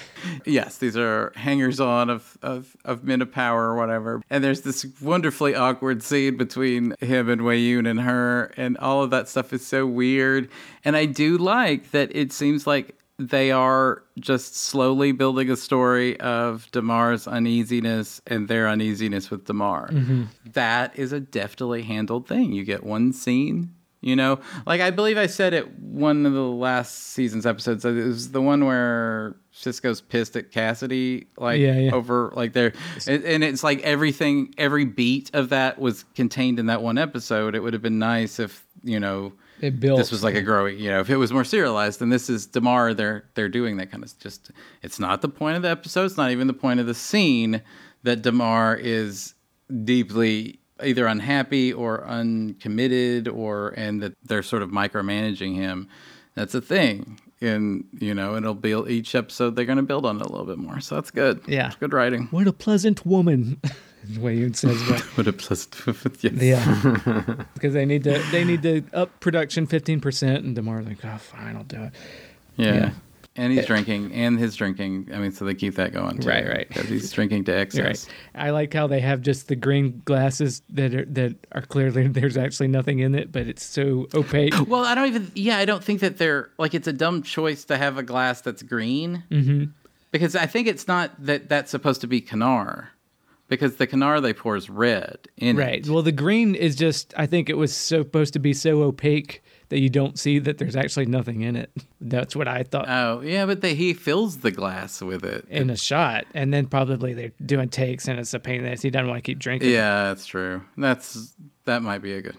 [0.45, 4.21] Yes, these are hangers on of, of, of men of power or whatever.
[4.29, 9.11] And there's this wonderfully awkward scene between him and Weyoun and her, and all of
[9.11, 10.51] that stuff is so weird.
[10.85, 16.19] And I do like that it seems like they are just slowly building a story
[16.21, 19.89] of Damar's uneasiness and their uneasiness with Damar.
[19.91, 20.25] Mm-hmm.
[20.53, 22.53] That is a deftly handled thing.
[22.53, 23.75] You get one scene
[24.07, 27.85] you know, like I believe I said it one of the last season's episodes.
[27.85, 31.93] It was the one where Sisko's pissed at Cassidy, like Yeah, yeah.
[31.93, 32.73] over like there,
[33.09, 37.57] and, and it's like everything, every beat of that was contained in that one episode.
[37.57, 39.99] It would have been nice if you know It built.
[39.99, 42.47] this was like a growing you know if it was more serialized then this is
[42.47, 44.51] Damar they're they're doing that kind of just
[44.83, 47.63] it's not the point of the episode it's not even the point of the scene
[48.03, 49.35] that Damar is
[49.85, 55.89] deeply either unhappy or uncommitted or and that they're sort of micromanaging him
[56.35, 60.17] that's a thing and you know it'll be each episode they're going to build on
[60.17, 61.67] it a little bit more so that's good Yeah.
[61.69, 63.61] it's good writing what a pleasant woman.
[64.15, 65.01] the way you says that.
[65.17, 65.75] what a pleasant
[66.23, 66.33] yes.
[66.43, 71.05] Yeah, because they need to they need to up production fifteen percent, and Damar's like,
[71.05, 71.93] oh, fine, I'll do it.
[72.57, 72.75] Yeah.
[72.75, 72.91] Yeah.
[73.39, 75.11] And he's drinking, and his drinking.
[75.13, 76.21] I mean, so they keep that going.
[76.21, 76.71] Too, Right, right.
[76.71, 78.07] 'cause he's drinking to excess.
[78.35, 78.47] Right.
[78.47, 82.39] I like how they have just the green glasses that are that are clearly there's
[82.39, 84.55] actually nothing in it, but it's so opaque.
[84.67, 85.31] Well, I don't even.
[85.35, 88.41] Yeah, I don't think that they're like it's a dumb choice to have a glass
[88.41, 89.23] that's green.
[89.31, 89.65] Mm-hmm.
[90.13, 92.87] Because I think it's not that that's supposed to be kanar,
[93.49, 95.87] because the kanar they pour is red in right.
[95.87, 95.89] it.
[95.89, 99.81] Well, the green is just I think it was supposed to be so opaque that
[99.81, 101.71] you don't see that there's actually nothing in it.
[102.01, 105.47] That's what I thought Oh yeah, but they, he fills the glass with it.
[105.49, 108.73] in a shot, and then probably they're doing takes, and it's a pain in the
[108.73, 108.83] ass.
[108.83, 109.71] He doesn't want to keep drinking.
[109.71, 110.63] yeah, that's true.
[110.77, 112.37] That's that might be a good.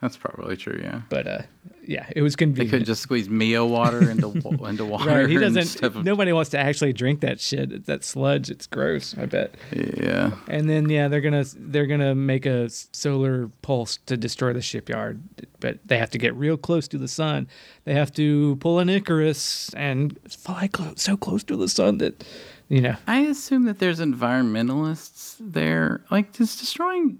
[0.00, 0.80] That's probably true.
[0.82, 1.02] Yeah.
[1.10, 1.42] But uh,
[1.82, 2.70] yeah, it was convenient.
[2.70, 4.28] They could just squeeze MiO water into
[4.66, 5.10] into water.
[5.10, 5.82] Right, he doesn't.
[5.82, 7.72] of- Nobody wants to actually drink that shit.
[7.72, 8.50] It's that sludge.
[8.50, 9.16] It's gross.
[9.18, 9.54] I bet.
[9.72, 10.32] Yeah.
[10.48, 15.22] And then yeah, they're gonna they're gonna make a solar pulse to destroy the shipyard,
[15.60, 17.48] but they have to get real close to the sun.
[17.84, 22.24] They have to pull an Icarus and fly close, so close to the sun that,
[22.68, 27.18] you know, I assume that there's environmentalists there, like just destroying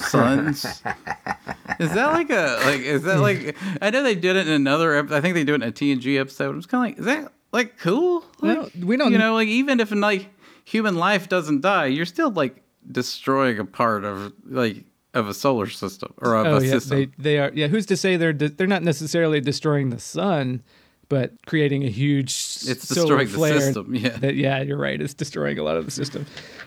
[0.00, 0.64] suns.
[1.78, 2.80] is that like a like?
[2.80, 3.56] Is that like?
[3.80, 4.94] I know they did it in another.
[4.96, 6.54] ep- I think they do it in a TNG episode.
[6.54, 8.24] I It's kind of like, is that like cool?
[8.40, 10.28] Like, Well, we don't- You know, like even if in like
[10.64, 15.66] human life doesn't die, you're still like destroying a part of like of a solar
[15.66, 16.96] system or of oh a yeah, system.
[16.98, 17.66] they they are yeah.
[17.66, 20.62] Who's to say they're de- they're not necessarily destroying the sun,
[21.10, 24.08] but creating a huge It's solar destroying the flare system, yeah.
[24.20, 24.98] That yeah, you're right.
[24.98, 26.24] It's destroying a lot of the system.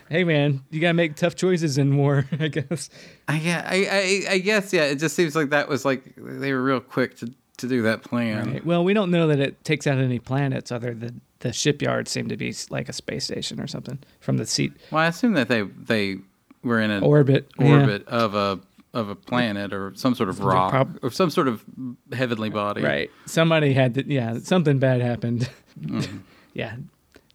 [0.10, 2.92] hey man, you gotta make tough choices in war, I guess.
[3.28, 3.88] I, yeah, I,
[4.30, 4.84] I, I guess yeah.
[4.84, 8.04] It just seems like that was like they were real quick to to do that
[8.04, 8.52] plan.
[8.52, 8.66] Right.
[8.66, 12.30] Well, we don't know that it takes out any planets other than the shipyard seemed
[12.30, 15.48] to be like a space station or something from the seat Well, I assume that
[15.50, 16.18] they they
[16.64, 17.50] were in an orbit.
[17.60, 17.80] yeah.
[17.80, 18.60] orbit of a
[18.94, 21.64] of a planet or some sort of rock prob- or some sort of
[22.12, 22.82] heavenly body.
[22.84, 23.10] Right.
[23.26, 25.50] Somebody had to, yeah, something bad happened.
[25.82, 26.18] Mm-hmm.
[26.54, 26.76] yeah.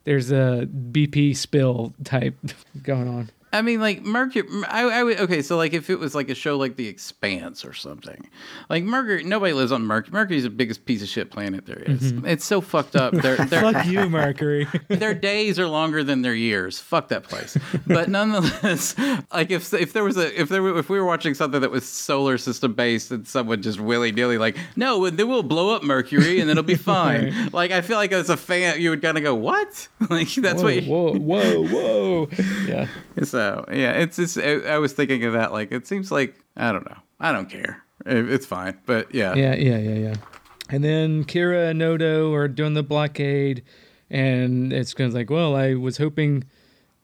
[0.04, 2.36] There's a BP spill type
[2.84, 3.30] going on.
[3.52, 4.46] I mean, like Mercury.
[4.68, 5.42] I, I would okay.
[5.42, 8.28] So like, if it was like a show like The Expanse or something,
[8.68, 10.12] like Mercury, nobody lives on Mercury.
[10.12, 12.12] Mercury's the biggest piece of shit planet there is.
[12.24, 13.14] It's so fucked up.
[13.14, 13.72] Their Mm-hmm.
[13.72, 14.66] Fuck you, Mercury.
[14.88, 16.78] their days are longer than their years.
[16.78, 17.56] Fuck that place.
[17.86, 18.96] But nonetheless,
[19.32, 21.70] like if if there was a if there were, if we were watching something that
[21.70, 25.82] was solar system based and someone just willy nilly like no, then we'll blow up
[25.82, 27.50] Mercury and it'll be fine.
[27.52, 29.88] Like I feel like as a fan, you would kind of go what?
[30.08, 30.82] Like that's whoa, what.
[30.82, 32.28] You, whoa, whoa, whoa.
[32.66, 32.88] Yeah.
[33.38, 35.52] So yeah, it's just I, was thinking of that.
[35.52, 36.96] Like it seems like I don't know.
[37.20, 37.84] I don't care.
[38.04, 38.76] It, it's fine.
[38.84, 39.32] But yeah.
[39.36, 40.14] Yeah, yeah, yeah, yeah.
[40.70, 43.62] And then Kira and Odo are doing the blockade,
[44.10, 46.46] and it's kind of like, well, I was hoping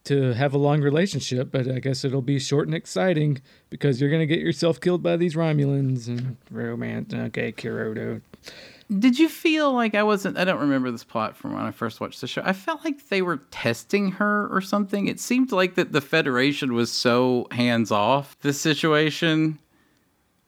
[0.05, 4.11] to have a long relationship, but I guess it'll be short and exciting because you're
[4.11, 7.15] gonna get yourself killed by these Romulans and romance.
[7.15, 8.21] Okay, Kira Odo.
[8.91, 10.37] Did you feel like I wasn't?
[10.39, 12.43] I don't remember this plot from when I first watched the show.
[12.45, 15.07] I felt like they were testing her or something.
[15.07, 19.59] It seemed like that the Federation was so hands off this situation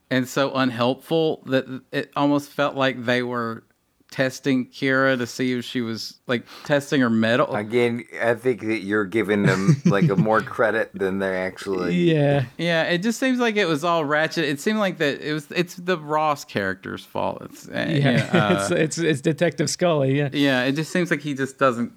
[0.09, 3.63] and so unhelpful that it almost felt like they were
[4.11, 7.53] testing Kira to see if she was like testing her mettle.
[7.53, 11.95] Again, I think that you're giving them like a more credit than they're actually.
[12.07, 14.45] Yeah, yeah, it just seems like it was all ratchet.
[14.45, 15.51] It seemed like that it was.
[15.51, 17.41] It's the Ross character's fault.
[17.41, 18.29] It's uh, yeah.
[18.33, 20.17] uh, it's, it's it's Detective Scully.
[20.17, 20.29] Yeah.
[20.31, 20.63] yeah.
[20.63, 21.91] It just seems like he just doesn't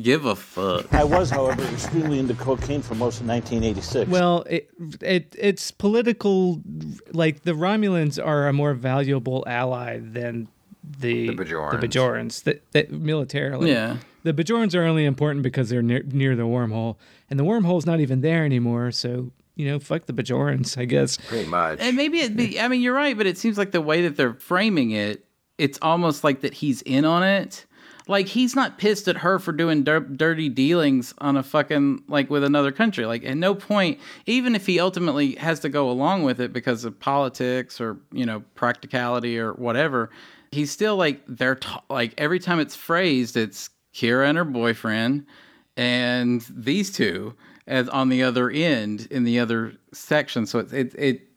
[0.00, 0.92] give a fuck.
[0.92, 4.10] I was, however, extremely into cocaine for most of 1986.
[4.10, 4.70] Well, it,
[5.00, 6.60] it it's political.
[7.12, 10.48] Like the Romulans are a more valuable ally than
[10.82, 11.80] the The Bajorans.
[11.80, 13.70] The Bajorans, that that militarily.
[13.70, 13.98] Yeah.
[14.24, 16.96] The Bajorans are only important because they're near, near the wormhole,
[17.28, 18.92] and the wormhole's not even there anymore.
[18.92, 21.16] So you know, fuck the Bajorans, I guess.
[21.16, 21.78] Pretty much.
[21.80, 24.16] And maybe it be, I mean, you're right, but it seems like the way that
[24.16, 25.24] they're framing it,
[25.58, 27.66] it's almost like that he's in on it.
[28.08, 32.30] Like he's not pissed at her for doing dir- dirty dealings on a fucking like
[32.30, 33.06] with another country.
[33.06, 36.84] Like at no point, even if he ultimately has to go along with it because
[36.84, 40.10] of politics or you know practicality or whatever,
[40.52, 45.26] he's still like they're t- like every time it's phrased, it's Kira and her boyfriend
[45.76, 47.34] and these two
[47.66, 50.46] as on the other end in the other section.
[50.46, 51.28] So it it, it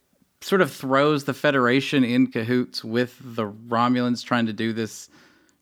[0.41, 5.09] sort of throws the Federation in cahoots with the Romulans trying to do this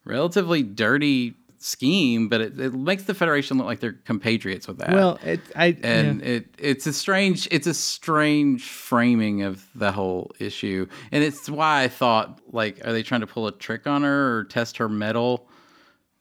[0.03, 4.91] relatively dirty scheme, but it, it makes the Federation look like they're compatriots with that.
[4.91, 6.28] Well, it, I and yeah.
[6.28, 11.84] it it's a strange it's a strange framing of the whole issue, and it's why
[11.84, 14.89] I thought like, are they trying to pull a trick on her or test her
[14.89, 15.47] mettle?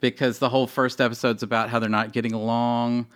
[0.01, 3.07] Because the whole first episode's about how they're not getting along,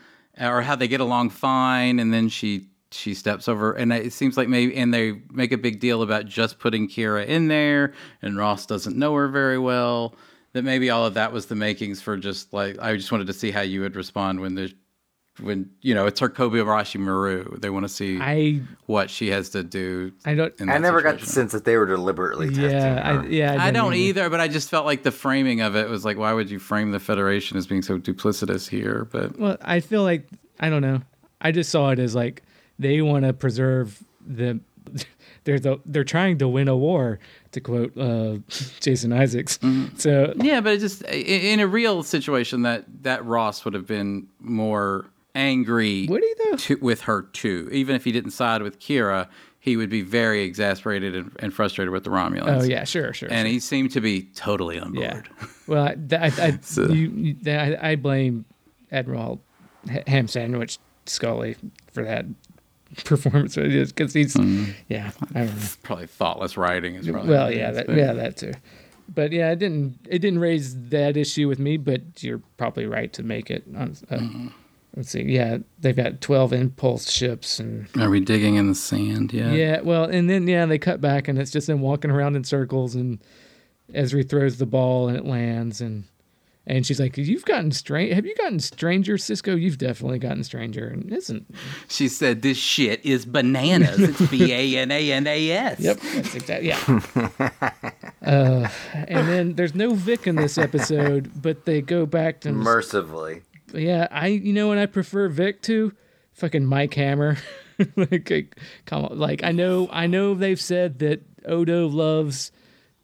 [0.40, 4.36] or how they get along fine, and then she she steps over, and it seems
[4.36, 8.36] like maybe and they make a big deal about just putting Kira in there, and
[8.36, 10.16] Ross doesn't know her very well.
[10.56, 13.34] That maybe all of that was the makings for just like I just wanted to
[13.34, 14.72] see how you would respond when there's
[15.38, 17.58] when you know it's her Kobayashi Maru.
[17.58, 20.12] They want to see I what she has to do.
[20.24, 20.54] I don't.
[20.62, 23.20] I that never got the sense that they were deliberately testing Yeah, her.
[23.20, 23.52] I, yeah.
[23.52, 26.16] I didn't don't either, but I just felt like the framing of it was like,
[26.16, 29.06] why would you frame the Federation as being so duplicitous here?
[29.12, 30.26] But Well, I feel like
[30.58, 31.02] I don't know.
[31.38, 32.42] I just saw it as like
[32.78, 34.58] they want to preserve the.
[35.44, 37.20] They're the, they're trying to win a war,
[37.56, 38.36] to quote uh,
[38.80, 39.58] Jason Isaacs.
[39.58, 39.96] Mm-hmm.
[39.96, 44.28] So yeah, but it just in a real situation that that Ross would have been
[44.40, 46.56] more angry Would he, though?
[46.56, 47.68] to, with her too.
[47.72, 49.28] Even if he didn't side with Kira,
[49.60, 52.62] he would be very exasperated and, and frustrated with the Romulans.
[52.62, 53.28] oh yeah, sure, sure.
[53.30, 53.52] and sure.
[53.52, 55.28] he seemed to be totally on board.
[55.40, 55.46] yeah.
[55.66, 58.44] Well, I, I, I, So- you, I, I blame
[58.92, 59.40] Admiral
[60.06, 61.56] Ham Sandwich Scully
[61.92, 62.24] for that
[63.04, 64.70] performance because he's Mm-hmm.
[64.88, 65.10] yeah.
[65.34, 65.62] I don't know.
[65.82, 68.52] Probably thoughtless writing is probably well yeah that, yeah that too
[69.12, 73.12] but yeah it didn't it didn't raise that issue with me but you're probably right
[73.12, 74.48] to make it on uh, Mm-hmm.
[74.96, 79.32] let's see yeah they've got 12 impulse ships and Are we digging in the sand
[79.32, 79.52] yet?
[79.52, 82.44] yeah well and then yeah they cut back and it's just them walking around in
[82.44, 83.18] circles and
[83.94, 86.04] Ezri throws the ball and it lands and
[86.66, 90.88] and she's like you've gotten strange have you gotten stranger Sisko you've definitely gotten stranger
[90.88, 91.46] and isn't
[91.88, 94.00] She said, "This shit is bananas.
[94.00, 97.00] It's B A N A N A S." Yep, that's exactly yeah.
[98.24, 103.42] uh, and then there's no Vic in this episode, but they go back to Mercifully.
[103.72, 104.08] yeah.
[104.10, 105.92] I you know what I prefer Vic to
[106.32, 107.36] fucking Mike Hammer.
[107.96, 112.52] like, like, come on, like I know I know they've said that Odo loves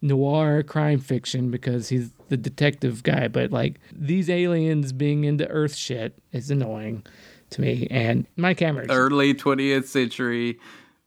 [0.00, 5.76] noir crime fiction because he's the detective guy, but like these aliens being into Earth
[5.76, 7.04] shit is annoying
[7.50, 7.86] to me.
[7.90, 10.58] And Mike Hammer, Early 20th century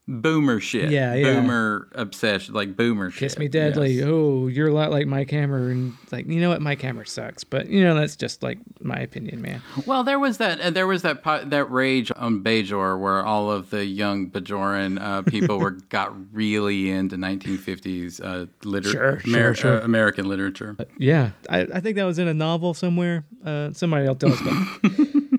[0.07, 0.91] boomer shit.
[0.91, 1.33] Yeah, yeah.
[1.41, 3.19] Boomer obsession, like boomer shit.
[3.19, 3.93] Kiss Me Deadly.
[3.93, 4.05] Yes.
[4.07, 7.43] Oh, you're a lot like Mike Hammer, and like you know what, Mike Hammer sucks,
[7.43, 9.61] but you know that's just like my opinion, man.
[9.85, 10.59] Well, there was that.
[10.61, 11.23] Uh, there was that.
[11.23, 16.13] po- That rage on Bajor, where all of the young Bajoran uh, people were got
[16.33, 19.81] really into 1950s uh, liter- Sure, sure, sure.
[19.81, 20.75] uh, American literature.
[20.99, 23.25] Yeah, I, I think that was in a novel somewhere.
[23.43, 24.39] Uh, somebody else tell us.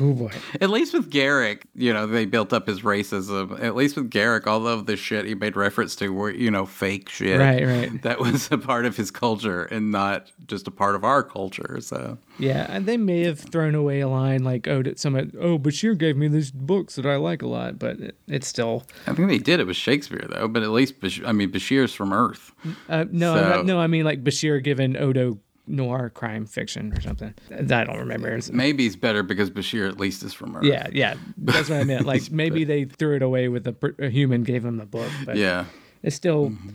[0.00, 0.30] oh boy,
[0.60, 3.60] At least with Garak, you know, they built up his racism.
[3.62, 6.66] At least with Garak, all of the shit he made reference to were, you know,
[6.66, 7.38] fake shit.
[7.38, 8.02] Right, right.
[8.02, 11.78] That was a part of his culture and not just a part of our culture.
[11.80, 15.30] So yeah, and they may have thrown away a line like, "Oh, did somebody?
[15.38, 18.84] Oh, Bashir gave me these books that I like a lot," but it, it's still
[19.06, 20.46] I think they did it was Shakespeare, though.
[20.48, 22.52] But at least, Bash- I mean, Bashir's from Earth.
[22.88, 23.78] uh, no, So- not- no.
[23.80, 27.34] I mean like Bashir given Odo noir crime fiction or something.
[27.50, 28.28] I don't remember.
[28.28, 30.64] It's- Maybe it's better because Bashir at least is from Earth.
[30.64, 32.06] Yeah, yeah, that's what I meant.
[32.06, 35.36] Like maybe they threw it away with a, a human gave him the book, but
[35.36, 35.66] Yeah.
[36.02, 36.50] it's still.
[36.50, 36.68] Mm-hmm.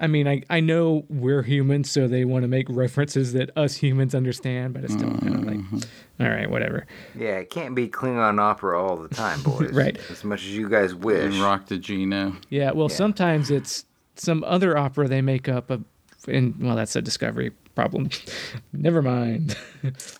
[0.00, 3.76] I mean, I I know we're humans, so they want to make references that us
[3.76, 6.22] humans understand, but it's still kind of like, mm-hmm.
[6.22, 6.84] all right, whatever.
[7.16, 9.70] Yeah, it can't be Klingon opera all the time, boys.
[9.72, 9.96] Right.
[10.10, 11.32] As much as you guys wish.
[11.34, 12.36] And Rock to Gino.
[12.50, 13.84] Yeah, well, sometimes it's
[14.16, 15.84] some other opera they make up of,
[16.26, 18.10] and well, that's a discovery problem.
[18.72, 19.56] Never mind.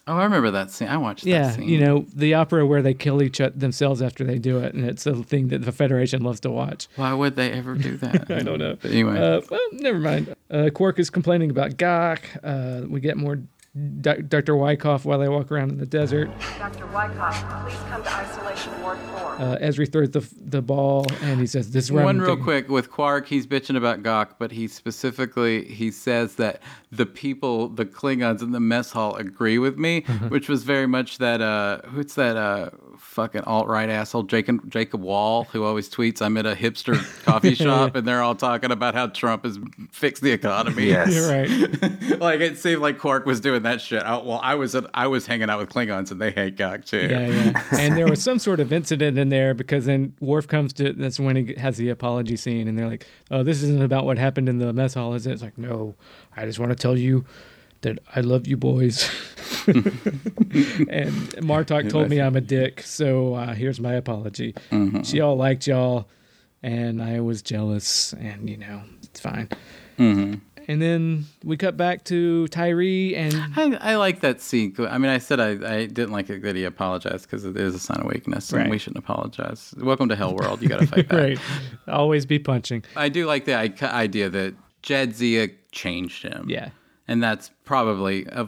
[0.07, 0.89] Oh, I remember that scene.
[0.89, 1.67] I watched yeah, that scene.
[1.67, 4.85] you know the opera where they kill each other themselves after they do it, and
[4.85, 6.87] it's a thing that the Federation loves to watch.
[6.97, 8.31] Why would they ever do that?
[8.31, 8.77] I don't know.
[8.79, 9.19] But anyway.
[9.19, 10.35] Uh, well, never mind.
[10.51, 12.19] Uh, Quark is complaining about Gok.
[12.43, 13.41] Uh, we get more
[13.75, 14.55] D- Dr.
[14.55, 16.31] Wykoff while they walk around in the desert.
[16.59, 16.87] Dr.
[16.87, 19.19] Wykoff, please come to Isolation Ward 4.
[19.41, 22.31] Uh, Ezri throws the the ball, and he says, "This is where One I'm real
[22.37, 27.05] taking-" quick with Quark, he's bitching about Gok, but he specifically he says that the
[27.05, 31.41] people, the Klingons in the mess hall, agree with me, which was very much that
[31.41, 32.71] uh, who's that uh,
[33.15, 37.55] fucking alt right asshole Jacob Jacob Wohl who always tweets, "I'm at a hipster coffee
[37.65, 39.59] shop," and they're all talking about how Trump has
[39.91, 40.85] fixed the economy.
[40.95, 41.15] Yes.
[41.15, 42.21] You're right.
[42.21, 44.03] like it seemed like Quark was doing that shit.
[44.03, 46.85] I, well, I was at, I was hanging out with Klingons, and they hate Gok
[46.85, 47.09] too.
[47.11, 47.63] Yeah, yeah.
[47.79, 50.93] And there was some sort of incident in there because then Worf comes to.
[50.93, 54.19] That's when he has the apology scene, and they're like, "Oh, this isn't about what
[54.19, 55.95] happened in the mess hall, is it?" It's like, "No,
[56.37, 57.25] I just want to tell you."
[57.85, 59.11] That I love you boys,
[59.67, 59.77] and
[61.45, 64.55] Martok told me I'm a dick, so uh, here's my apology.
[64.71, 65.03] Mm-hmm.
[65.03, 66.09] She all liked y'all,
[66.63, 69.51] and I was jealous, and you know it's fine.
[69.99, 70.37] Mm-hmm.
[70.67, 74.75] And then we cut back to Tyree and I, I like that scene.
[74.79, 77.75] I mean, I said I, I didn't like it that he apologized because it is
[77.75, 79.75] a sign of weakness, and we shouldn't apologize.
[79.77, 80.63] Welcome to Hell World.
[80.63, 81.19] You got to fight back.
[81.19, 81.39] right,
[81.87, 82.85] always be punching.
[82.97, 86.49] I do like the idea that Jadzia changed him.
[86.49, 86.71] Yeah.
[87.07, 88.47] And that's probably uh,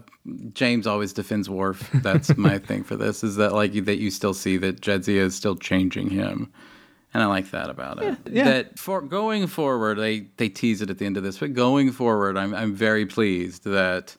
[0.54, 1.90] James always defends Worf.
[1.94, 5.34] That's my thing for this is that like that you still see that Jadzia is
[5.34, 6.50] still changing him,
[7.12, 8.16] and I like that about it.
[8.30, 8.44] yeah.
[8.44, 11.92] That for going forward, they they tease it at the end of this, but going
[11.92, 14.16] forward, I'm I'm very pleased that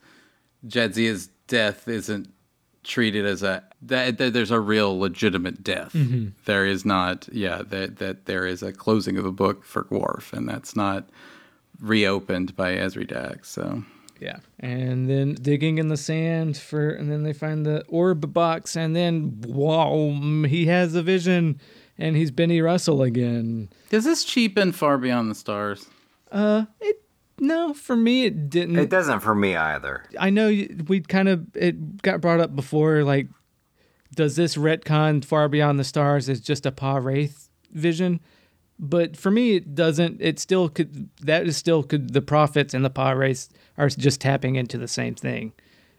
[0.68, 2.28] Jadzia's death isn't
[2.84, 5.94] treated as a that, that there's a real legitimate death.
[5.94, 6.34] Mhm.
[6.46, 10.32] There is not, yeah, that that there is a closing of a book for Worf,
[10.32, 11.10] and that's not
[11.80, 13.50] reopened by Ezri Dax.
[13.50, 13.84] So
[14.20, 14.40] Yeah.
[14.60, 18.96] And then digging in the sand for, and then they find the orb box, and
[18.96, 21.60] then wow, he has a vision,
[21.98, 23.70] and he's Benny Russell again.
[23.90, 25.88] does this cheapen Far Beyond the Stars?
[26.32, 27.02] Uh, it
[27.40, 28.78] no, for me it didn't.
[28.78, 30.04] It doesn't for me either.
[30.20, 30.48] I know
[30.88, 33.04] we kind of it got brought up before.
[33.04, 33.28] Like,
[34.16, 38.20] does this retcon Far Beyond the Stars is just a Pa Wraith vision?
[38.80, 40.22] But for me, it doesn't.
[40.22, 41.10] It still could.
[41.22, 42.14] That is still could.
[42.14, 45.54] The prophets and the Pa Wraiths are just tapping into the same thing.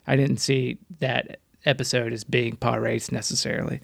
[0.06, 3.80] I didn't see that episode as being Pa Wraiths necessarily.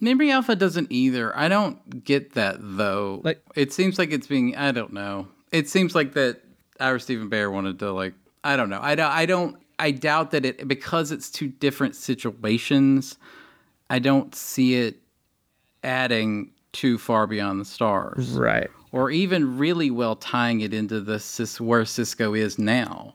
[0.00, 1.36] Memory Alpha doesn't either.
[1.36, 3.20] I don't get that though.
[3.22, 4.56] Like- it seems like it's being.
[4.56, 5.28] I don't know.
[5.52, 6.40] It seems like that.
[6.80, 8.14] Ira Steven Behr wanted to like.
[8.42, 8.80] I don't know.
[8.80, 9.10] I don't.
[9.12, 9.56] I don't.
[9.78, 13.16] I doubt that it because it's two different situations.
[13.90, 14.96] I don't see it
[15.82, 18.70] adding too far beyond the stars, Right.
[18.92, 21.18] or even really well tying it into the
[21.58, 23.14] where Sisko is now.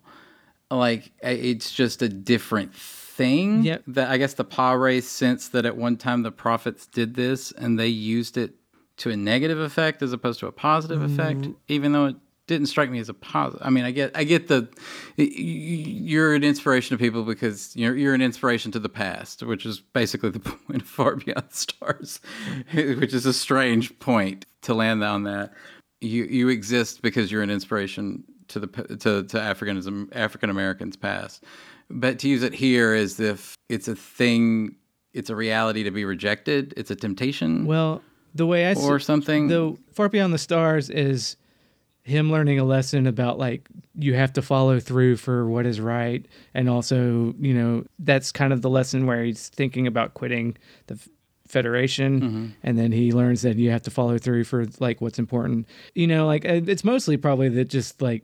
[0.72, 3.64] Like it's just a different thing.
[3.64, 3.84] Yep.
[3.88, 7.52] That I guess the Pa Wraiths sense that at one time the prophets did this
[7.52, 8.56] and they used it
[8.98, 11.20] to a negative effect as opposed to a positive mm-hmm.
[11.20, 12.16] effect, even though it
[12.48, 13.66] didn't strike me as a positive.
[13.66, 14.68] I mean, I get, I get the,
[15.18, 19.80] you're an inspiration to people because you're you're an inspiration to the past, which is
[19.80, 22.20] basically the point of Far Beyond the Stars,
[22.74, 25.54] which is a strange point to land on that.
[26.02, 28.24] You you exist because you're an inspiration
[28.56, 31.44] to the to to Africanism African Americans past,
[31.90, 34.76] but to use it here as if it's a thing,
[35.14, 36.74] it's a reality to be rejected.
[36.78, 37.66] It's a temptation.
[37.66, 38.02] Well,
[38.34, 39.48] the way I see, Or something.
[39.48, 41.38] The Far Beyond the Stars is
[42.04, 46.26] him learning a lesson about like you have to follow through for what is right,
[46.54, 50.56] and also you know that's kind of the lesson where he's thinking about quitting
[50.88, 50.98] the
[51.48, 52.46] Federation, Mm-hmm.
[52.64, 55.68] and then he learns that you have to follow through for like what's important.
[55.94, 58.24] You know, like uh, it's mostly probably that just like.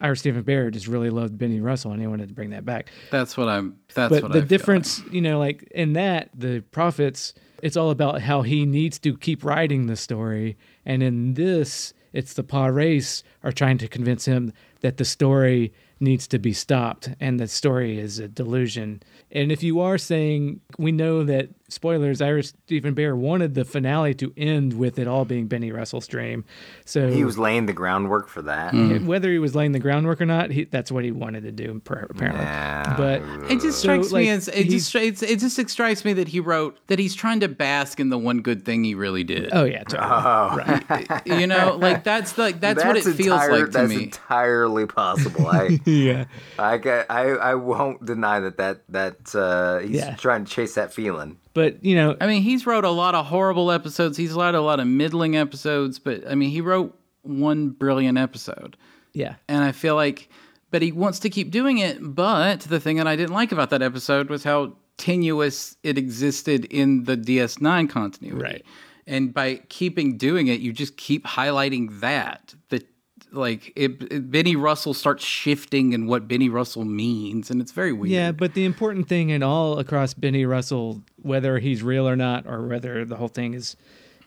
[0.00, 2.90] Ira Steven Behr just really loved Benny Russell and he wanted to bring that back
[3.10, 3.76] That's what I'm.
[3.94, 7.90] That's but what the I difference, you know, like in that, the prophets, it's all
[7.90, 10.56] about how he needs to keep writing the story.
[10.84, 15.72] And in this, it's the Pa Wraiths are trying to convince him that the story
[16.00, 19.02] needs to be stopped and the story is a delusion.
[19.32, 24.14] And if you are saying, we know that, spoilers, Ira Steven Behr wanted the finale
[24.14, 26.44] to end with it all being Benny Russell's dream.
[26.84, 28.72] So He was laying the groundwork for that.
[28.74, 29.06] Mm.
[29.06, 31.80] whether he was laying the groundwork or not, he, that's what he wanted to do,
[31.84, 32.26] apparently.
[32.26, 32.94] Yeah.
[32.96, 36.12] But It just So, strikes like, me as it just it's, it just strikes me
[36.14, 39.24] that he wrote that he's trying to bask in the one good thing he really
[39.24, 39.50] did.
[39.52, 40.84] Oh yeah, totally.
[40.88, 41.22] right.
[41.38, 44.04] You know, like that's like that's, what it feels like to that's me.
[44.04, 45.46] entirely possible.
[45.48, 46.24] I, yeah.
[46.58, 46.74] I,
[47.08, 50.14] I, I won't deny that that that uh, he's Yeah.
[50.16, 51.38] trying to chase that feeling.
[51.58, 54.16] But you know, I mean, he's wrote a lot of horrible episodes.
[54.16, 58.76] He's wrote a lot of middling episodes, but I mean, he wrote one brilliant episode.
[59.12, 59.34] yeah.
[59.48, 60.28] And I feel like,
[60.70, 61.98] but he wants to keep doing it.
[62.00, 66.66] But the thing that I didn't like about that episode was how tenuous it existed
[66.66, 68.40] in the DS9 continuity.
[68.40, 68.64] Right.
[69.08, 72.54] And by keeping doing it, you just keep highlighting that.
[72.68, 72.86] That
[73.32, 77.92] like it, it- Benny Russell starts shifting in what Benny Russell means, and it's very
[77.92, 78.10] weird.
[78.10, 82.46] Yeah, but the important thing in all across Benny Russell, whether he's real or not,
[82.46, 83.76] or whether the whole thing is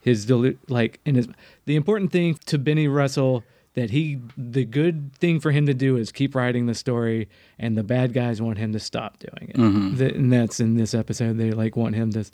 [0.02, 1.28] his delu- like in his
[1.66, 3.44] the important thing to Benny Russell
[3.74, 7.30] that he the good thing for him to do is keep writing the story
[7.60, 9.56] and the bad guys want him to stop doing it.
[9.56, 9.96] Mm-hmm.
[9.98, 12.26] The- and that's in this episode they like want him to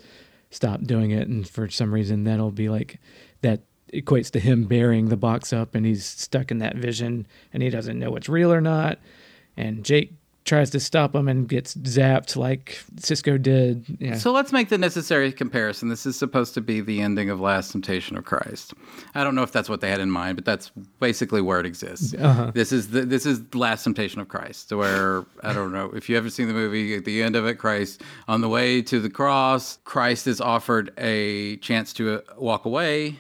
[0.50, 3.00] stop doing it and for some reason that'll be like
[3.42, 3.62] that
[3.94, 7.70] equates to him bearing the box up and he's stuck in that vision and he
[7.70, 9.00] doesn't know what's real or not
[9.56, 10.14] and Jake
[10.48, 13.86] tries to stop him and gets zapped like Sisko did.
[14.00, 14.16] Yeah.
[14.16, 15.90] So let's make the necessary comparison.
[15.90, 18.74] This is supposed to be the ending of Last Temptation of Christ.
[19.14, 21.66] I don't know if that's what they had in mind, but that's basically where it
[21.66, 22.16] exists.
[22.16, 22.52] Uh-huh.
[22.54, 26.16] This is the, this is Last Temptation of Christ, where I don't know if you
[26.16, 26.96] haven't seen the movie.
[26.96, 30.94] At the end of it, Christ on the way to the cross, Christ is offered
[30.98, 33.20] a chance to walk away.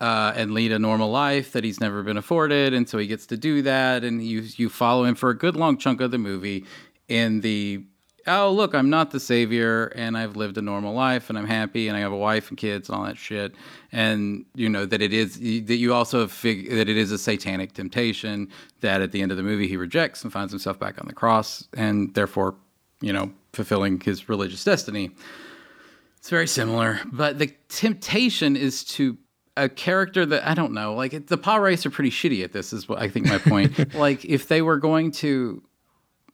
[0.00, 3.26] Uh, and lead a normal life that he's never been afforded, and so he gets
[3.26, 6.18] to do that, and you you follow him for a good long chunk of the
[6.18, 6.64] movie
[7.08, 7.84] in the
[8.26, 11.88] oh look i'm not the savior and i've lived a normal life and i'm happy
[11.88, 13.54] and i have a wife and kids and all that shit.
[13.92, 17.72] And you know that it is that you also fig- that it is a satanic
[17.72, 18.48] temptation
[18.80, 21.14] that at the end of the movie he rejects and finds himself back on the
[21.14, 22.54] cross and therefore
[23.00, 25.10] you know fulfilling his religious destiny.
[26.18, 29.16] It's very similar but the temptation is to
[29.56, 32.72] a character that I don't know, like the Pa Wraiths are pretty shitty at this.
[32.72, 33.94] Is what I think my point.
[33.94, 35.62] like if they were going to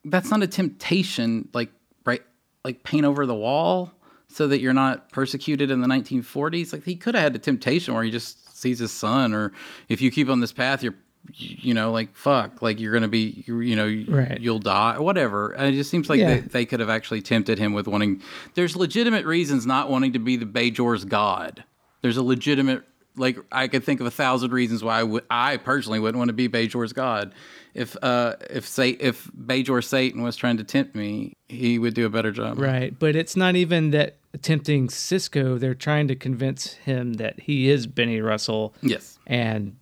[0.05, 1.71] that's not a temptation like
[2.05, 2.23] right
[2.65, 3.93] like paint over the wall
[4.29, 7.93] so that you're not persecuted in the 1940s like he could have had a temptation
[7.95, 9.53] where he just sees his son or
[9.89, 10.95] if you keep on this path you're
[11.35, 14.39] you know like fuck like you're gonna be you, you know Right.
[14.41, 16.35] you'll die whatever and it just seems like Yeah.
[16.35, 18.23] they, they could have actually tempted him with wanting
[18.55, 21.65] there's legitimate reasons not wanting to be the bajor's god
[22.03, 22.85] there's a legitimate
[23.17, 26.49] like I could think of a thousand reasons why I personally wouldn't want to be
[26.49, 27.35] Bajor's god.
[27.75, 32.07] If uh if say if Bajor Satan was trying to tempt me, he would do
[32.07, 32.59] a better job.
[32.59, 35.59] Right, but it's not even that tempting Sisko.
[35.59, 38.75] They're trying to convince him that he is Benny Russell.
[38.83, 39.19] Yes.
[39.27, 39.77] and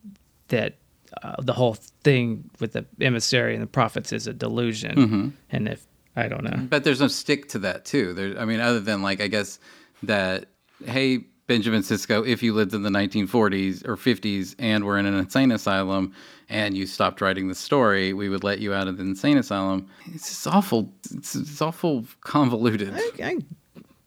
[0.48, 0.76] that
[1.22, 4.96] uh, the whole thing with the emissary and the prophets is a delusion.
[4.96, 5.28] Mm-hmm.
[5.50, 8.12] And if I don't know, But there's no stick to that too.
[8.12, 9.58] There I mean other than like I guess
[10.02, 10.46] that
[10.84, 15.14] hey Benjamin Sisko, if you lived in the 1940s or 50s and were in an
[15.14, 16.14] insane asylum
[16.48, 19.86] and you stopped writing the story, we would let you out of the insane asylum.
[20.06, 20.90] It's just awful.
[21.12, 22.94] It's, it's awful convoluted.
[22.94, 23.36] I, I,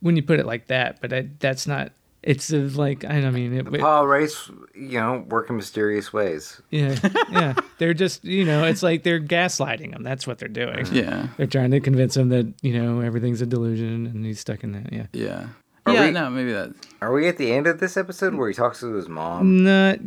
[0.01, 1.91] when you put it like that, but I, that's not.
[2.23, 3.71] It's uh, like I don't mean it.
[3.71, 6.59] The Pa Wraiths, you know, work in mysterious ways.
[6.71, 6.97] Yeah,
[7.31, 7.53] yeah.
[7.77, 10.03] They're just, you know, it's like they're gaslighting him.
[10.03, 10.87] That's what they're doing.
[10.91, 11.27] Yeah.
[11.37, 14.73] They're trying to convince him that, you know, everything's a delusion and he's stuck in
[14.73, 14.91] that.
[14.91, 15.05] Yeah.
[15.13, 15.47] Yeah.
[15.87, 16.73] Are yeah, we- no, maybe that.
[17.01, 19.63] Are we at the end of this episode where he talks to his mom?
[19.63, 19.99] Not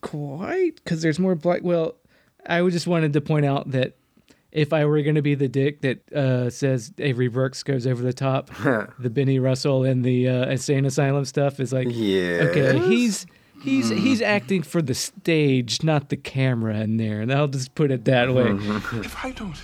[0.00, 1.60] quite, because there's more black.
[1.62, 1.96] Well,
[2.46, 3.96] I just wanted to point out that
[4.52, 8.02] if I were going to be the dick that uh, says Avery Brooks goes over
[8.02, 8.50] the top,
[8.98, 12.86] the Benny Russell and the uh, insane asylum stuff is like, yeah, okay, Yes?
[12.86, 13.26] he's
[13.62, 17.90] he's he's acting for the stage, not the camera in there, and I'll just put
[17.90, 18.50] it that way.
[19.00, 19.56] If I don't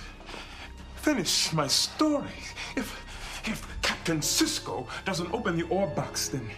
[0.95, 2.27] finish my story,
[2.75, 2.99] if
[3.47, 6.49] if Captain Sisko doesn't open the orb box, then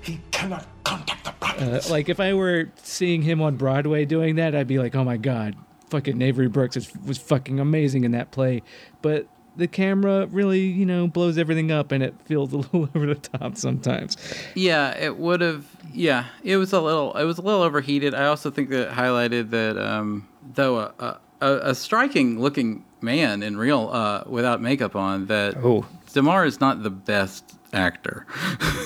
[0.00, 4.54] he cannot contact the Uh, like if I were seeing him on Broadway doing that,
[4.54, 5.56] I'd be like, oh my god,
[5.90, 8.62] fucking Avery Brooks is, was fucking amazing in that play.
[9.02, 13.06] But the camera really, you know, blows everything up, and it feels a little over
[13.06, 14.16] the top sometimes.
[14.54, 15.66] Yeah, it would have.
[15.92, 17.14] Yeah, it was a little.
[17.16, 18.14] It was a little overheated.
[18.14, 23.42] I also think that it highlighted that um, though a, a, a striking looking man
[23.42, 25.84] in real uh, without makeup on, that Oh.
[26.12, 28.26] Damar is not the best actor.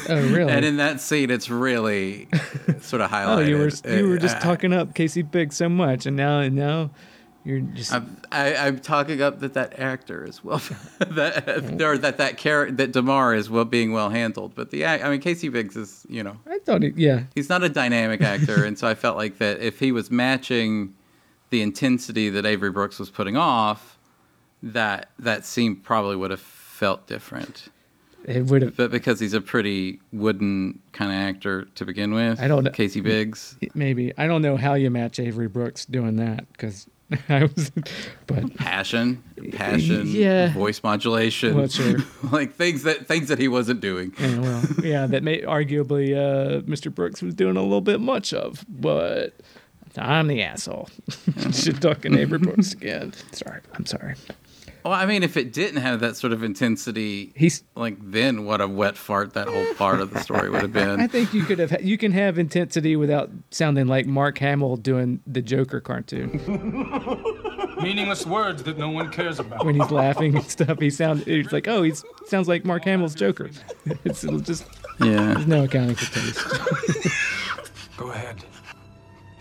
[0.09, 0.53] Oh really?
[0.53, 2.29] and in that scene, it's really
[2.81, 3.27] sort of highlighted.
[3.37, 6.41] oh, you were you were just Uh, talking up Casey Biggs so much, and now
[6.41, 6.91] and now
[7.45, 10.63] you're just I'm, I, I'm talking up that that actor is well,
[11.01, 15.09] that or that that character that Damar is well being well handled, but the I
[15.11, 17.25] mean Casey Biggs is you know I thought it, yeah.
[17.35, 20.95] he's not a dynamic actor, and so I felt like that if he was matching
[21.51, 23.99] the intensity that Avery Brooks was putting off,
[24.63, 26.41] that that scene probably would have
[26.75, 27.69] felt different.
[28.27, 32.41] It would have But because he's a pretty wooden kind of actor to begin with,
[32.41, 32.71] I don't know.
[32.71, 33.57] Casey Biggs.
[33.75, 36.89] maybe I don't know how you match Avery Brooks doing that because
[37.29, 37.71] I was,
[38.27, 39.23] but passion,
[39.53, 40.53] passion, Yeah.
[40.55, 41.99] voice modulation, Well, sure.
[42.33, 44.15] like things that things that he wasn't doing.
[44.19, 46.93] Yeah, well, yeah, that may arguably uh, Mr.
[46.93, 49.35] Brooks was doing a little bit much of, but
[49.99, 50.89] I'm the asshole.
[51.53, 53.13] Shit talking Avery Brooks again.
[53.33, 54.15] Sorry, I'm sorry.
[54.85, 57.63] Well, I mean, if it didn't have that sort of intensity, He's.
[57.75, 61.01] like then what a wet fart that whole part of the story would have been.
[61.01, 61.83] I think you could have.
[61.83, 66.39] You can have intensity without sounding like Mark Hamill doing the Joker cartoon
[67.83, 69.65] Meaningless words that no one cares about.
[69.65, 70.79] when he's laughing and stuff.
[70.79, 71.25] He sounds.
[71.25, 71.93] He's like, oh, he
[72.27, 73.51] sounds like Mark Hamill's Joker.
[74.05, 74.67] It's just
[75.01, 76.47] Yeah, there's no accounting for taste.
[77.97, 78.45] Go ahead.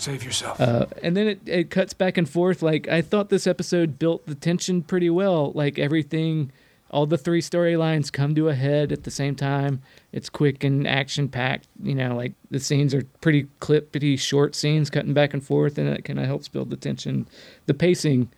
[0.03, 0.59] Save yourself.
[0.59, 2.61] Uh, and then it, it cuts back and forth.
[2.61, 5.53] Like I thought this episode built the tension pretty well.
[5.53, 6.51] Like everything,
[6.91, 9.81] all the three storylines come to a head at the same time.
[10.11, 11.67] It's quick and action packed.
[11.81, 15.87] You know, like the scenes are pretty clippity, short scenes cutting back and forth, and
[15.87, 17.25] it kind of helps build the tension.
[17.65, 18.29] The pacing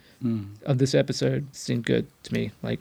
[0.65, 2.51] of this episode seemed good to me.
[2.61, 2.79] Like,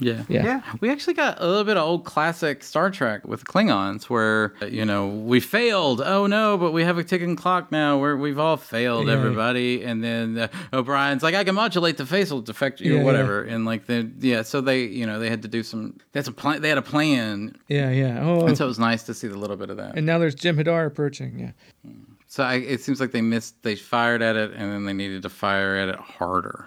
[0.00, 4.04] yeah, yeah, We actually got a little bit of old classic Star Trek with Klingons,
[4.04, 6.00] where you know we failed.
[6.00, 7.98] Oh no, but we have a ticking clock now.
[7.98, 9.12] Where we've all failed, Yeah.
[9.14, 9.82] everybody.
[9.84, 13.02] And then uh, O'Brien's like, I can modulate the facial defect Yeah, or yeah.
[13.04, 13.42] whatever.
[13.42, 15.98] And like the yeah, so they you know they had to do some.
[16.12, 16.62] That's a plan.
[16.62, 18.20] They had a plan, yeah, yeah.
[18.22, 19.96] Oh, and so it was nice to see a little bit of that.
[19.96, 21.38] and now there's Jem'Hadar approaching.
[21.38, 21.90] Yeah.
[22.26, 23.62] So I, it seems like they missed.
[23.64, 26.66] They fired at it, and then they needed to fire at it harder.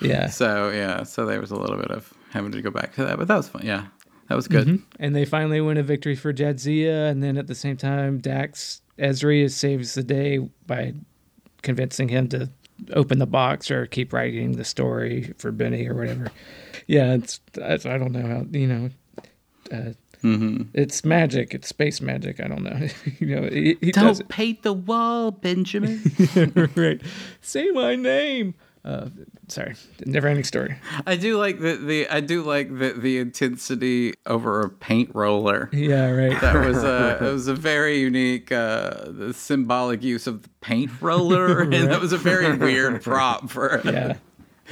[0.00, 0.28] Yeah.
[0.30, 3.18] So yeah, so there was a little bit of having to go back to that,
[3.18, 3.62] but that was fun.
[3.64, 3.86] Yeah,
[4.28, 4.66] that was good.
[4.66, 4.82] Mhm.
[4.98, 8.82] And they finally win a victory for Jadzia, and then at the same time, Dax
[8.98, 10.94] Ezri saves the day by
[11.62, 12.50] convincing him to
[12.94, 16.28] open the box or keep writing the story for Benny or whatever.
[16.86, 18.90] Yeah, it's, it's I don't know how you know.
[19.70, 20.68] Uh, Mhm.
[20.74, 21.54] It's magic.
[21.54, 22.40] It's space magic.
[22.44, 22.88] I don't know.
[23.20, 26.02] you know, he, he Don't paint the wall, Benjamin.
[26.76, 27.00] right.
[27.40, 28.54] Say my name.
[28.82, 29.10] Uh,
[29.48, 29.74] sorry,
[30.06, 30.74] never ending story.
[31.06, 35.68] I do like the, the I do like the the intensity over a paint roller.
[35.72, 36.40] Yeah, right.
[36.40, 41.60] That was a it was a very unique uh, symbolic use of the paint roller,
[41.62, 43.82] and that was a very weird prop for.
[43.84, 44.16] yeah.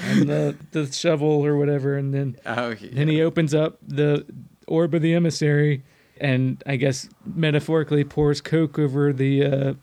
[0.01, 2.89] And the the shovel or whatever, and then Oh, yeah.
[2.93, 4.25] then he opens up the
[4.67, 5.83] orb of the emissary,
[6.19, 9.75] and I guess metaphorically pours coke over the uh,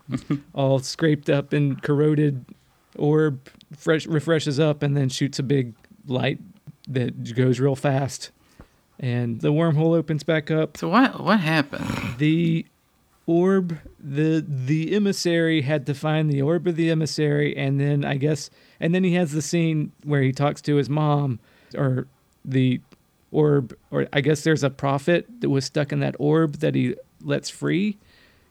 [0.56, 2.46] all scraped up and corroded
[2.98, 3.40] orb,
[3.78, 5.74] fresh refreshes up, and then shoots a big
[6.08, 6.40] light
[6.88, 8.32] that goes real fast,
[9.00, 10.78] and the wormhole opens back up.
[10.78, 12.18] So what what happened?
[12.18, 12.66] The
[13.28, 18.16] orb the the emissary had to find the orb of the emissary and then i
[18.16, 21.40] guess and then he has the scene where he talks to his mom
[21.76, 22.08] or
[22.44, 22.80] the
[23.32, 26.96] orb or i guess there's a prophet that was stuck in that orb that he
[27.24, 27.98] lets free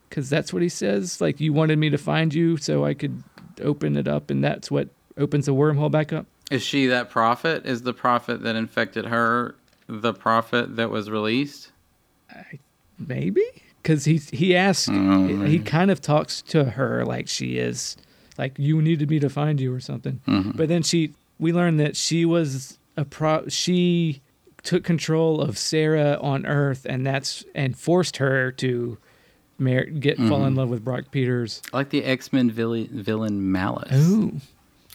[0.08, 3.22] because that's what he says like you wanted me to find you so i could
[3.62, 7.64] open it up and that's what opens the wormhole back up Is she that prophet?
[7.66, 9.54] Is the prophet that infected her
[9.88, 11.70] the prophet that was released?
[12.98, 13.42] maybe
[13.82, 17.96] because he he asks Oh, he kind of talks to her like she is
[18.38, 20.56] like you needed me to find you or something Mhm.
[20.56, 24.20] but then she we learned that she was a pro she
[24.62, 28.96] took control of sarah on earth and that's and forced her to
[29.58, 33.52] mar- get fall in love with brock peters I like the X Men villain, villain
[33.52, 33.92] Malice.
[34.08, 34.40] Ooh.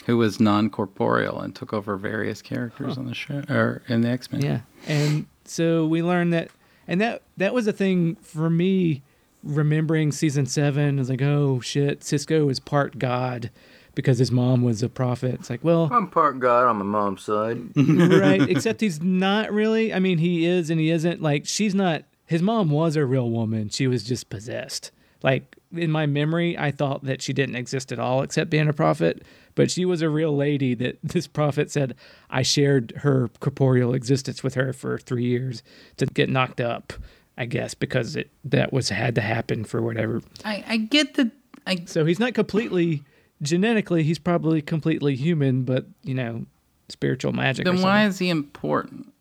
[0.09, 4.09] Who was non corporeal and took over various characters on the show or in the
[4.09, 4.41] X Men.
[4.41, 4.61] Yeah.
[4.87, 6.49] And so we learned that
[6.87, 9.03] and that that was a thing for me
[9.41, 13.49] remembering season 7 is like oh shit Sisko is part god
[13.95, 15.35] because his mom was a prophet.
[15.35, 17.59] It's like, well, I'm part God on my mom's side.
[17.75, 19.93] right, except he's not really.
[19.93, 21.21] I mean, he is and he isn't.
[21.21, 23.69] Like she's not his mom was a real woman.
[23.69, 24.91] She was just possessed.
[25.21, 28.73] Like in my memory, I thought that she didn't exist at all except being a
[28.73, 29.23] prophet,
[29.55, 31.95] but she was a real lady that this prophet said
[32.29, 35.63] I shared her corporeal existence with her for 3 years
[35.97, 36.93] to get knocked up,
[37.37, 40.21] I guess because it that was had to happen for whatever.
[40.43, 41.31] I, I get the.
[41.67, 43.03] I, so he's not completely
[43.41, 46.45] genetically, he's probably completely human, but you know,
[46.89, 47.65] spiritual magic.
[47.65, 49.13] Then why is he important?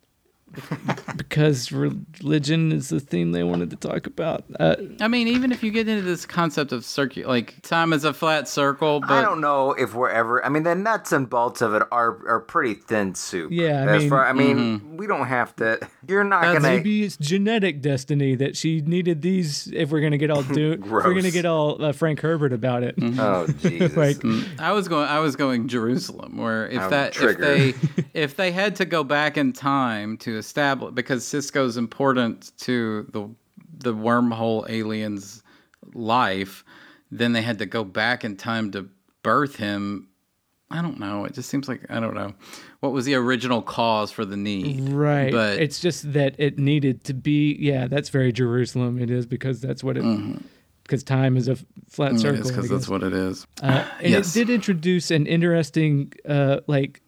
[1.17, 4.45] Because religion is the theme they wanted to talk about.
[4.59, 8.05] Uh, I mean, even if you get into this concept of circular, like time is
[8.05, 10.45] a flat circle, but I don't know if we're ever.
[10.45, 13.51] I mean, the nuts and bolts of it are are pretty thin soup.
[13.53, 14.27] Yeah, I as mean- far.
[14.27, 14.97] I mean, Mm-hmm.
[14.97, 15.79] we don't have to.
[16.07, 16.61] You're not gonna.
[16.61, 19.69] maybe it's genetic destiny that she needed these.
[19.73, 22.83] If we're gonna get all do, if we're gonna get all uh, Frank Herbert about
[22.83, 22.95] it.
[23.19, 23.97] Oh Jesus!
[23.97, 24.17] like
[24.59, 25.09] I was going.
[25.09, 27.75] I was going Jerusalem, where if I'm that if they
[28.15, 33.29] if they had to go back in time to establish because Sisko's important to the
[33.81, 35.43] the wormhole alien's
[35.95, 36.65] life,
[37.11, 38.89] then they had to go back in time to
[39.23, 40.09] birth him.
[40.71, 41.25] I don't know.
[41.25, 42.35] It just seems like I don't know
[42.81, 44.89] what was the original cause for the need.
[44.91, 45.33] Right.
[45.33, 47.57] but it's just that it needed to be.
[47.59, 48.99] Yeah, that's very Jerusalem.
[48.99, 50.05] It is because that's what it.
[50.83, 51.57] Because time is a
[51.91, 52.49] flat Mm, circle.
[52.49, 53.47] because that's what it is.
[53.63, 54.35] Uh, and Yes.
[54.35, 57.03] it did introduce an interesting, uh, like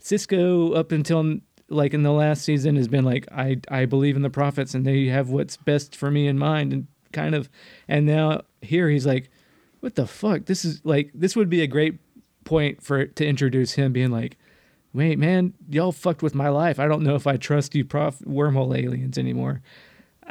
[0.00, 1.38] Sisko up until
[1.74, 4.86] like in the last season has been like I I believe in the prophets and
[4.86, 7.48] they have what's best for me in mind and kind of,
[7.88, 9.30] and now here he's like,
[9.80, 10.46] what the fuck?
[10.46, 11.98] This is like this would be a great
[12.44, 14.36] point for to introduce him being like.
[14.92, 16.78] Wait, man, y'all fucked with my life.
[16.78, 19.60] I don't know if I trust you, prof wormhole aliens anymore.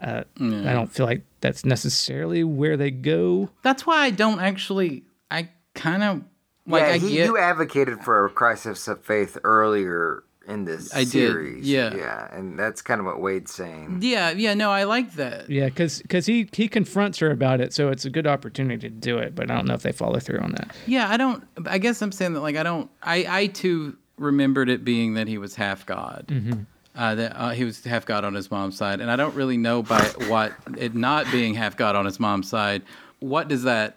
[0.01, 0.69] Uh, Yeah.
[0.69, 3.49] I don't feel like that's necessarily where they go.
[3.61, 5.03] That's why I don't actually.
[5.29, 6.23] I kind of
[6.65, 6.81] like.
[6.83, 7.25] yeah, I he, get.
[7.25, 11.69] you advocated for a crisis of faith earlier in this I did, series.
[11.69, 11.95] yeah.
[11.95, 13.99] yeah, and that's kind of what Wade's saying.
[14.01, 14.53] yeah, yeah.
[14.53, 15.49] No, I like that.
[15.49, 19.17] Yeah, because he he confronts her about it, so it's a good opportunity to do
[19.17, 19.35] it.
[19.35, 20.75] But I don't know if they follow through on that.
[20.85, 21.43] Yeah, I don't.
[21.65, 22.89] I guess I'm saying that like I don't.
[23.01, 26.25] I I too remembered it being that he was half god.
[26.27, 26.65] Mhm.
[26.95, 29.57] Uh, that uh, he was half god on his mom's side, and I don't really
[29.57, 32.83] know by what it not being half god on his mom's side.
[33.19, 33.95] What does that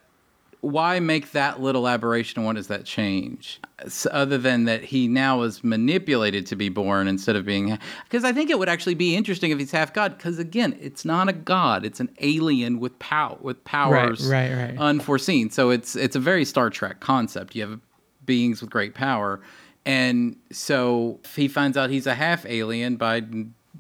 [0.60, 2.44] why make that little aberration?
[2.44, 3.60] What does that change?
[3.78, 7.78] S other than that he now is manipulated to be born instead of being.
[8.04, 10.16] Because I think it would actually be interesting if he's half god.
[10.16, 14.78] Because again, it's not a god; it's an alien with power, with powers right, right.
[14.78, 15.50] unforeseen.
[15.50, 17.54] So it's it's a very Star Trek concept.
[17.54, 17.80] You have
[18.24, 19.40] beings with great power,
[19.84, 23.22] and so if he finds out he's a half alien by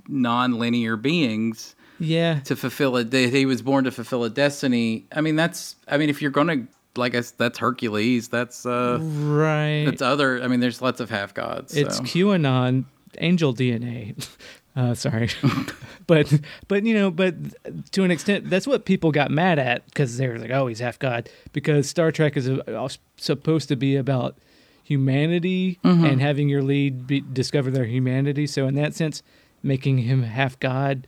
[0.08, 2.40] non-linear beings Yeah.
[2.40, 3.10] to fulfill it.
[3.10, 5.06] That he was born to fulfill a destiny.
[5.12, 5.76] I mean, that's.
[5.88, 6.66] I mean, if you're gonna
[6.96, 8.28] like, I that's Hercules.
[8.28, 9.84] That's uh, Right.
[9.86, 10.42] that's other.
[10.42, 11.76] I mean, there's lots of half gods.
[11.76, 12.02] It's so.
[12.04, 12.84] QAnon
[13.18, 14.14] angel DNA.
[14.78, 15.30] Uh, sorry,
[16.06, 16.30] but
[16.68, 17.34] but you know, but
[17.92, 20.80] to an extent, that's what people got mad at because they were like, "Oh, he's
[20.80, 24.36] half god." Because Star Trek is uh, supposed to be about
[24.96, 26.04] humanity Mm-hmm.
[26.04, 28.46] and having your lead be, discover their humanity.
[28.46, 29.22] So in that sense,
[29.62, 31.06] making him half god,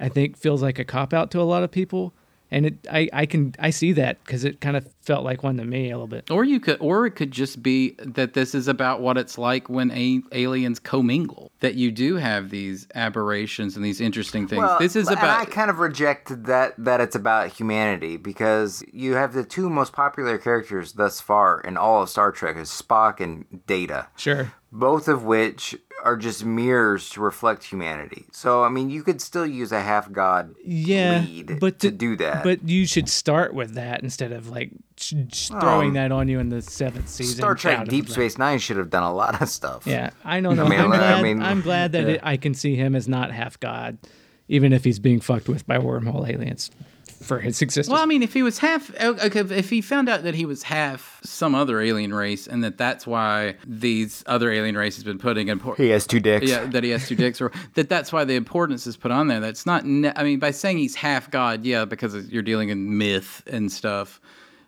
[0.00, 2.12] I think, feels like a cop out to a lot of people.
[2.50, 5.58] And it, I, I can, I see that because it kind of felt like one
[5.58, 6.30] to me a little bit.
[6.30, 9.68] Or you could, or it could just be that this is about what it's like
[9.68, 11.52] when a- aliens commingle.
[11.60, 14.60] That you do have these aberrations and these interesting things.
[14.60, 15.40] Well, this is and about.
[15.40, 19.92] I kind of reject that that it's about humanity because you have the two most
[19.92, 24.06] popular characters thus far in all of Star Trek is Spock and Data.
[24.16, 24.54] Sure.
[24.72, 28.24] Both of which are just mirrors to reflect humanity.
[28.32, 32.16] So I mean, you could still use a half god yeah, lead but to, do
[32.16, 32.44] that.
[32.44, 36.28] But you should start with that instead of like sh- sh- throwing Um, that on
[36.28, 37.36] you in the seventh season.
[37.36, 39.86] Star Trek Deep Space Nine should have done a lot of stuff.
[39.86, 40.50] Yeah, I know.
[40.52, 41.22] I mean, I'm I glad.
[41.22, 42.14] mean- I'm glad that Yeah.
[42.14, 43.98] it, I can see him as not half god,
[44.48, 46.70] even if he's being fucked with by wormhole aliens
[47.28, 47.92] for his existence.
[47.92, 50.64] Well, I mean, if he was half, okay, if he found out that he was
[50.64, 55.48] half some other alien race, and that that's why these other alien races been putting
[55.48, 55.84] important.
[55.84, 56.48] He has two dicks.
[56.48, 59.28] Yeah, that he has two dicks, or that that's why the importance is put on
[59.28, 59.40] there.
[59.40, 59.84] That's not.
[59.84, 63.70] Ne- I mean, by saying he's half god, yeah, because you're dealing in myth and
[63.70, 64.20] stuff.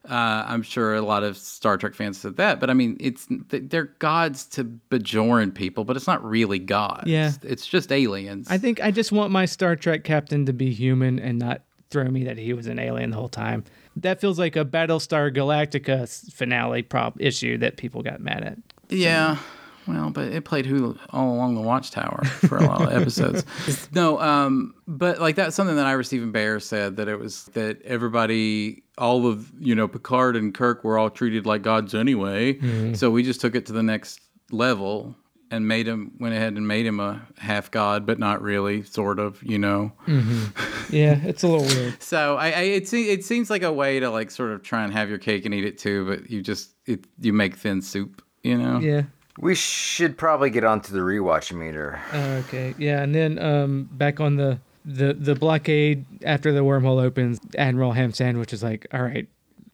[0.09, 3.27] Uh, I'm sure a lot of Star Trek fans said that, but I mean, it's
[3.49, 7.07] they're gods to Bajoran people, but it's not really gods.
[7.07, 7.33] Yeah.
[7.43, 8.49] it's just aliens.
[8.51, 11.61] I think I just want my Star Trek captain to be human and not
[11.91, 13.65] throw me that he was an alien the whole time.
[13.97, 18.59] That feels like a Battlestar Galactica finale prop issue that people got mad at.
[18.89, 19.39] Yeah.
[19.87, 23.45] Well, but it played who all along the Watchtower for a lot of episodes.
[23.93, 27.83] no, um, but like that's something that Ira Steven Behr said that it was that
[27.83, 32.55] everybody, all of you know, Picard and Kirk were all treated like gods anyway.
[32.55, 32.97] Mhm.
[32.97, 34.21] So we just took it to the next
[34.53, 35.17] level
[35.51, 39.19] and made him went ahead and made him a half god, but not really, sort
[39.19, 39.93] of, you know.
[40.91, 42.03] Yeah, it's a little weird.
[42.03, 44.83] So I, I it, se- it seems like a way to like sort of try
[44.83, 47.81] and have your cake and eat it too, but you just it you make thin
[47.81, 48.81] soup, you know.
[48.81, 49.03] Yeah.
[49.39, 52.01] We should probably get onto the rewatch meter.
[52.13, 57.39] Okay, yeah, and then um, back on the, the the blockade after the wormhole opens,
[57.57, 59.29] Admiral Ham Sandwich is like, "All right,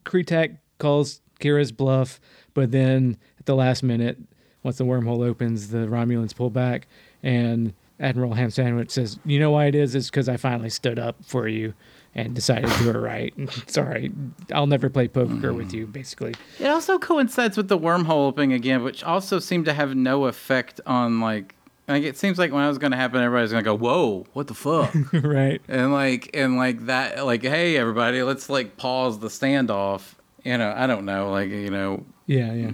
[0.04, 2.20] Kretak calls Kira's bluff,
[2.52, 4.18] but then at the last minute,
[4.66, 6.88] once the wormhole opens, the Romulans pull back,
[7.22, 9.94] and Admiral Ham Sandwich says, "You know why it is?
[9.94, 11.72] It's because I finally stood up for you."
[12.16, 13.32] And decided you were right.
[13.66, 14.10] Sorry,
[14.50, 15.86] I'll never play poker with you.
[15.86, 20.24] Basically, It also coincides with the wormhole opening again, which also seemed to have no
[20.26, 21.54] effect on like.
[21.88, 24.26] Like it seems like when that was going to happen, everybody's going to go, "Whoa,
[24.32, 25.60] what the fuck?" right?
[25.68, 30.14] And like, and like that, like, hey, everybody, let's like pause the standoff.
[30.42, 32.72] You know, I don't know, like, you know, Yeah, yeah.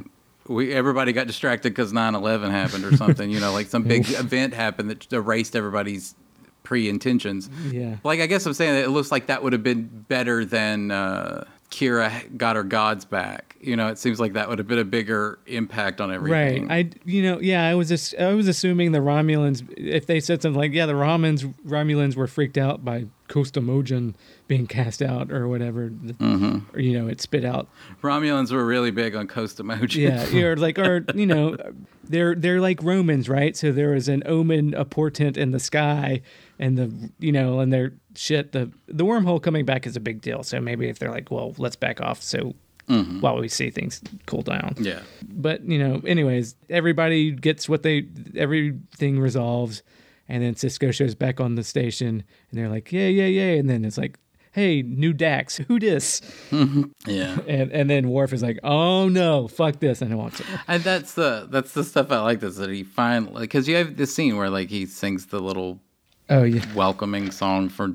[0.52, 3.30] We everybody got distracted because 9-11 happened or something.
[3.30, 6.14] you know, like some big event happened that erased everybody's
[6.62, 7.50] pre-intentions.
[7.70, 7.96] Yeah.
[8.04, 10.90] Like I guess I'm saying that it looks like that would have been better than
[10.90, 13.51] uh, Kira got her gods back.
[13.62, 16.66] You know, it seems like that would have been a bigger impact on everything.
[16.68, 16.86] Right.
[16.86, 20.42] I you know yeah I was just, I was assuming the Romulans if they said
[20.42, 24.14] something like yeah the Romans Romulans were freaked out by Kosst Amojan
[24.48, 26.62] being cast out or whatever Mhm.
[26.74, 27.68] or you know it spit out
[28.02, 30.32] Romulans were really big on Kosst Amojan.
[30.34, 31.56] yeah or like or you know
[32.04, 36.20] they're they're like Romans right so there was an omen a portent in the sky
[36.58, 40.20] and the you know and they're shit the the wormhole coming back is a big
[40.20, 42.54] deal so maybe if they're like well let's back off so
[42.92, 43.20] Mhm.
[43.22, 45.00] while we see things cool down Yeah.
[45.22, 49.82] but you know anyways everybody gets what they everything resolves
[50.28, 53.68] and then Sisko shows back on the station and they're like yeah yeah yeah and
[53.70, 54.18] then it's like
[54.52, 56.20] hey new dax who dis
[56.50, 57.38] Yeah.
[57.48, 60.82] and and then Worf is like oh no fuck this and i want to And
[60.84, 62.40] that's the that's the stuff I like.
[62.40, 65.80] This that he finally because you have this scene where like he sings the little
[66.28, 67.90] oh yeah welcoming song for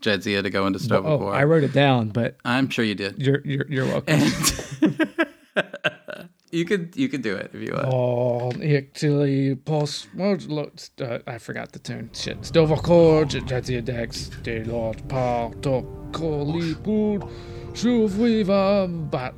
[0.00, 1.22] J- Jadzia to go into Stovall.
[1.22, 3.20] oh i wrote it down but I'm sure you did.
[3.20, 4.20] you're you're, you're welcome
[6.50, 7.88] You could you could do it if you want.
[7.92, 10.08] Oh, actually, post.
[10.14, 12.08] Well, look, uh, I forgot the tune.
[12.14, 12.42] Shit.
[12.42, 17.28] Sto-vo-kor, Jadzia Dax, De Lord Par, Tok, Likud,
[17.74, 19.34] Shuf Weaver, but.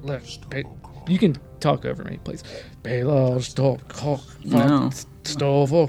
[1.08, 2.44] You can talk over me, please.
[2.84, 3.40] Baylor,
[3.88, 4.90] cock, No.
[5.24, 5.88] stove, or.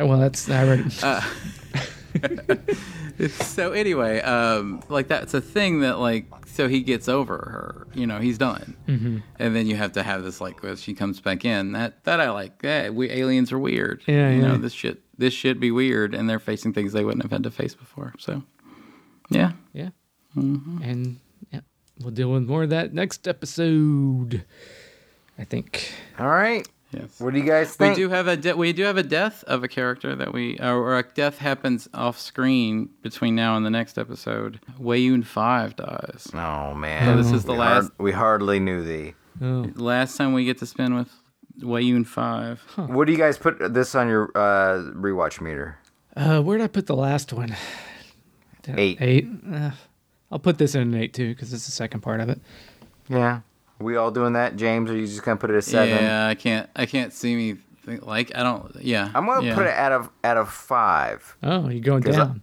[0.00, 0.80] Well, that's I read.
[0.86, 1.02] it.
[3.30, 7.86] so anyway, um, like that's a thing that like so he gets over her.
[7.94, 9.22] You know, he's done, Mhm.
[9.38, 11.72] and then you have to have this like when she comes back in.
[11.72, 12.60] That that I like.
[12.62, 14.02] Yeah, we aliens are weird.
[14.06, 14.48] Yeah, you yeah.
[14.48, 15.00] know this shit.
[15.16, 18.14] This should be weird, and they're facing things they wouldn't have had to face before.
[18.18, 18.42] So,
[19.30, 19.90] yeah, Yeah.
[20.36, 20.80] Mhm.
[20.84, 21.16] And
[21.52, 21.60] yeah,
[22.00, 24.44] we'll deal with more of that next episode.
[25.38, 25.92] I think.
[26.18, 26.66] All right.
[26.90, 27.20] Yes.
[27.20, 27.96] What do you guys think?
[27.96, 28.08] We think?
[28.10, 30.74] do have a de- we do have a death of a character that we or,
[30.76, 34.58] or a death happens off screen between now and the next episode.
[34.80, 36.28] Weyoun Five dies.
[36.32, 37.04] Oh man.
[37.04, 39.14] So this is the we last hard- we hardly knew thee.
[39.42, 39.70] Oh.
[39.76, 41.10] last time we get to spend with
[41.60, 42.60] Weyoun Five.
[42.76, 45.76] What do you guys put this on your uh, rewatch meter?
[46.16, 47.54] Uh, where'd I put the last one?
[48.76, 48.98] Eight.
[49.00, 49.26] Eight.
[49.50, 49.70] Uh,
[50.32, 52.40] I'll put this in an eight too because it's the second part of it.
[53.08, 53.40] Yeah.
[53.80, 54.90] We all doing that, James?
[54.90, 55.94] Or you just gonna put it at seven?
[56.02, 58.74] Yeah, I can't I can't see me think, like I don't.
[58.82, 59.54] Yeah, I'm gonna yeah.
[59.54, 62.42] put it out of out of five Oh, you're going 'Cause I- down.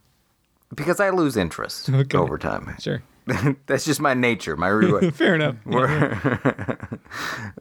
[0.75, 2.17] because I lose interest Okay.
[2.17, 2.75] over time.
[2.79, 3.03] Sure.
[3.65, 4.55] That's just my nature.
[4.55, 5.13] My rewatch.
[5.15, 5.55] Fair enough.
[5.65, 6.87] We're-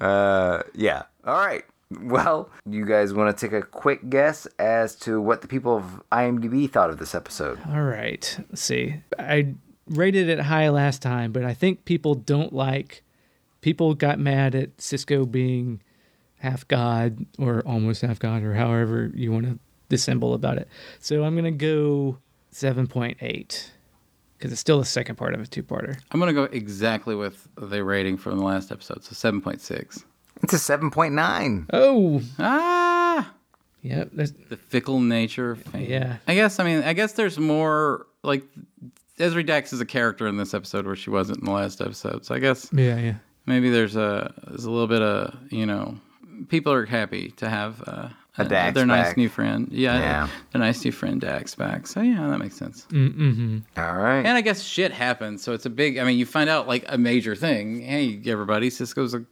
[0.00, 1.02] uh, yeah.
[1.26, 1.64] All right.
[2.00, 6.02] Well, you guys want to take a quick guess as to what the people of
[6.10, 7.58] IMDb thought of this episode?
[7.68, 8.36] All right.
[8.50, 8.96] Let's see.
[9.18, 9.54] I
[9.88, 13.02] rated it high last time, but I think people don't like.
[13.64, 15.80] People got mad at Sisko being
[16.36, 19.58] half god or almost half god or however you want to
[19.88, 20.68] dissemble about it.
[20.98, 22.18] So I'm gonna go
[22.50, 23.72] seven point eight
[24.36, 25.98] because it's still the second part of a two-parter.
[26.10, 30.04] I'm gonna go exactly with the rating from the last episode, so seven point six.
[30.42, 31.66] It's a seven point nine.
[31.72, 33.32] Oh, Ah,
[33.80, 34.04] yeah.
[34.12, 35.90] There's, the fickle nature of fame.
[35.90, 36.18] Yeah.
[36.28, 36.60] I guess.
[36.60, 38.44] I mean, I guess there's more like
[39.18, 42.26] Ezri Dax is a character in this episode where she wasn't in the last episode.
[42.26, 43.14] So I guess yeah, yeah.
[43.46, 45.96] Maybe there's a there's a little bit of you know
[46.48, 49.16] people are happy to have uh, A Dax their nice back.
[49.16, 49.68] new friend.
[49.70, 50.28] Yeah, Yeah.
[50.52, 51.86] their nice new friend Dax back.
[51.86, 52.86] So yeah, that makes sense.
[52.90, 53.58] Mm-hmm.
[53.76, 54.18] All right.
[54.26, 55.98] And I guess shit happens, so it's a big.
[55.98, 57.82] I mean, you find out like a major thing.
[57.82, 59.24] Hey, everybody, Sisko's a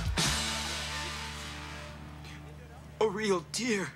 [3.01, 3.89] A real tear.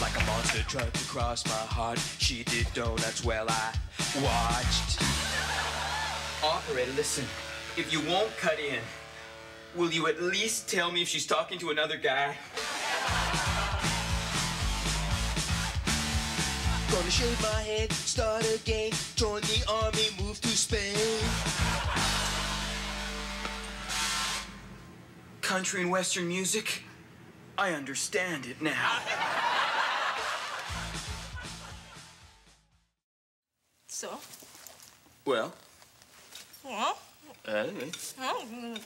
[0.00, 1.98] Like a monster truck across my heart.
[2.18, 3.72] She did donuts while I
[4.20, 5.00] watched.
[6.42, 7.24] Operator, listen.
[7.78, 8.80] If you won't cut in,
[9.76, 12.34] will you at least tell me if she's talking to another guy?
[16.90, 20.96] Gonna shave my head, start again, join the army, move to Spain.
[25.40, 26.82] Country and Western music?
[27.56, 28.98] I understand it now.
[33.86, 34.18] So,
[35.24, 35.54] Well,
[36.64, 36.98] well,
[37.56, 37.90] anyway.
[38.18, 38.78] well,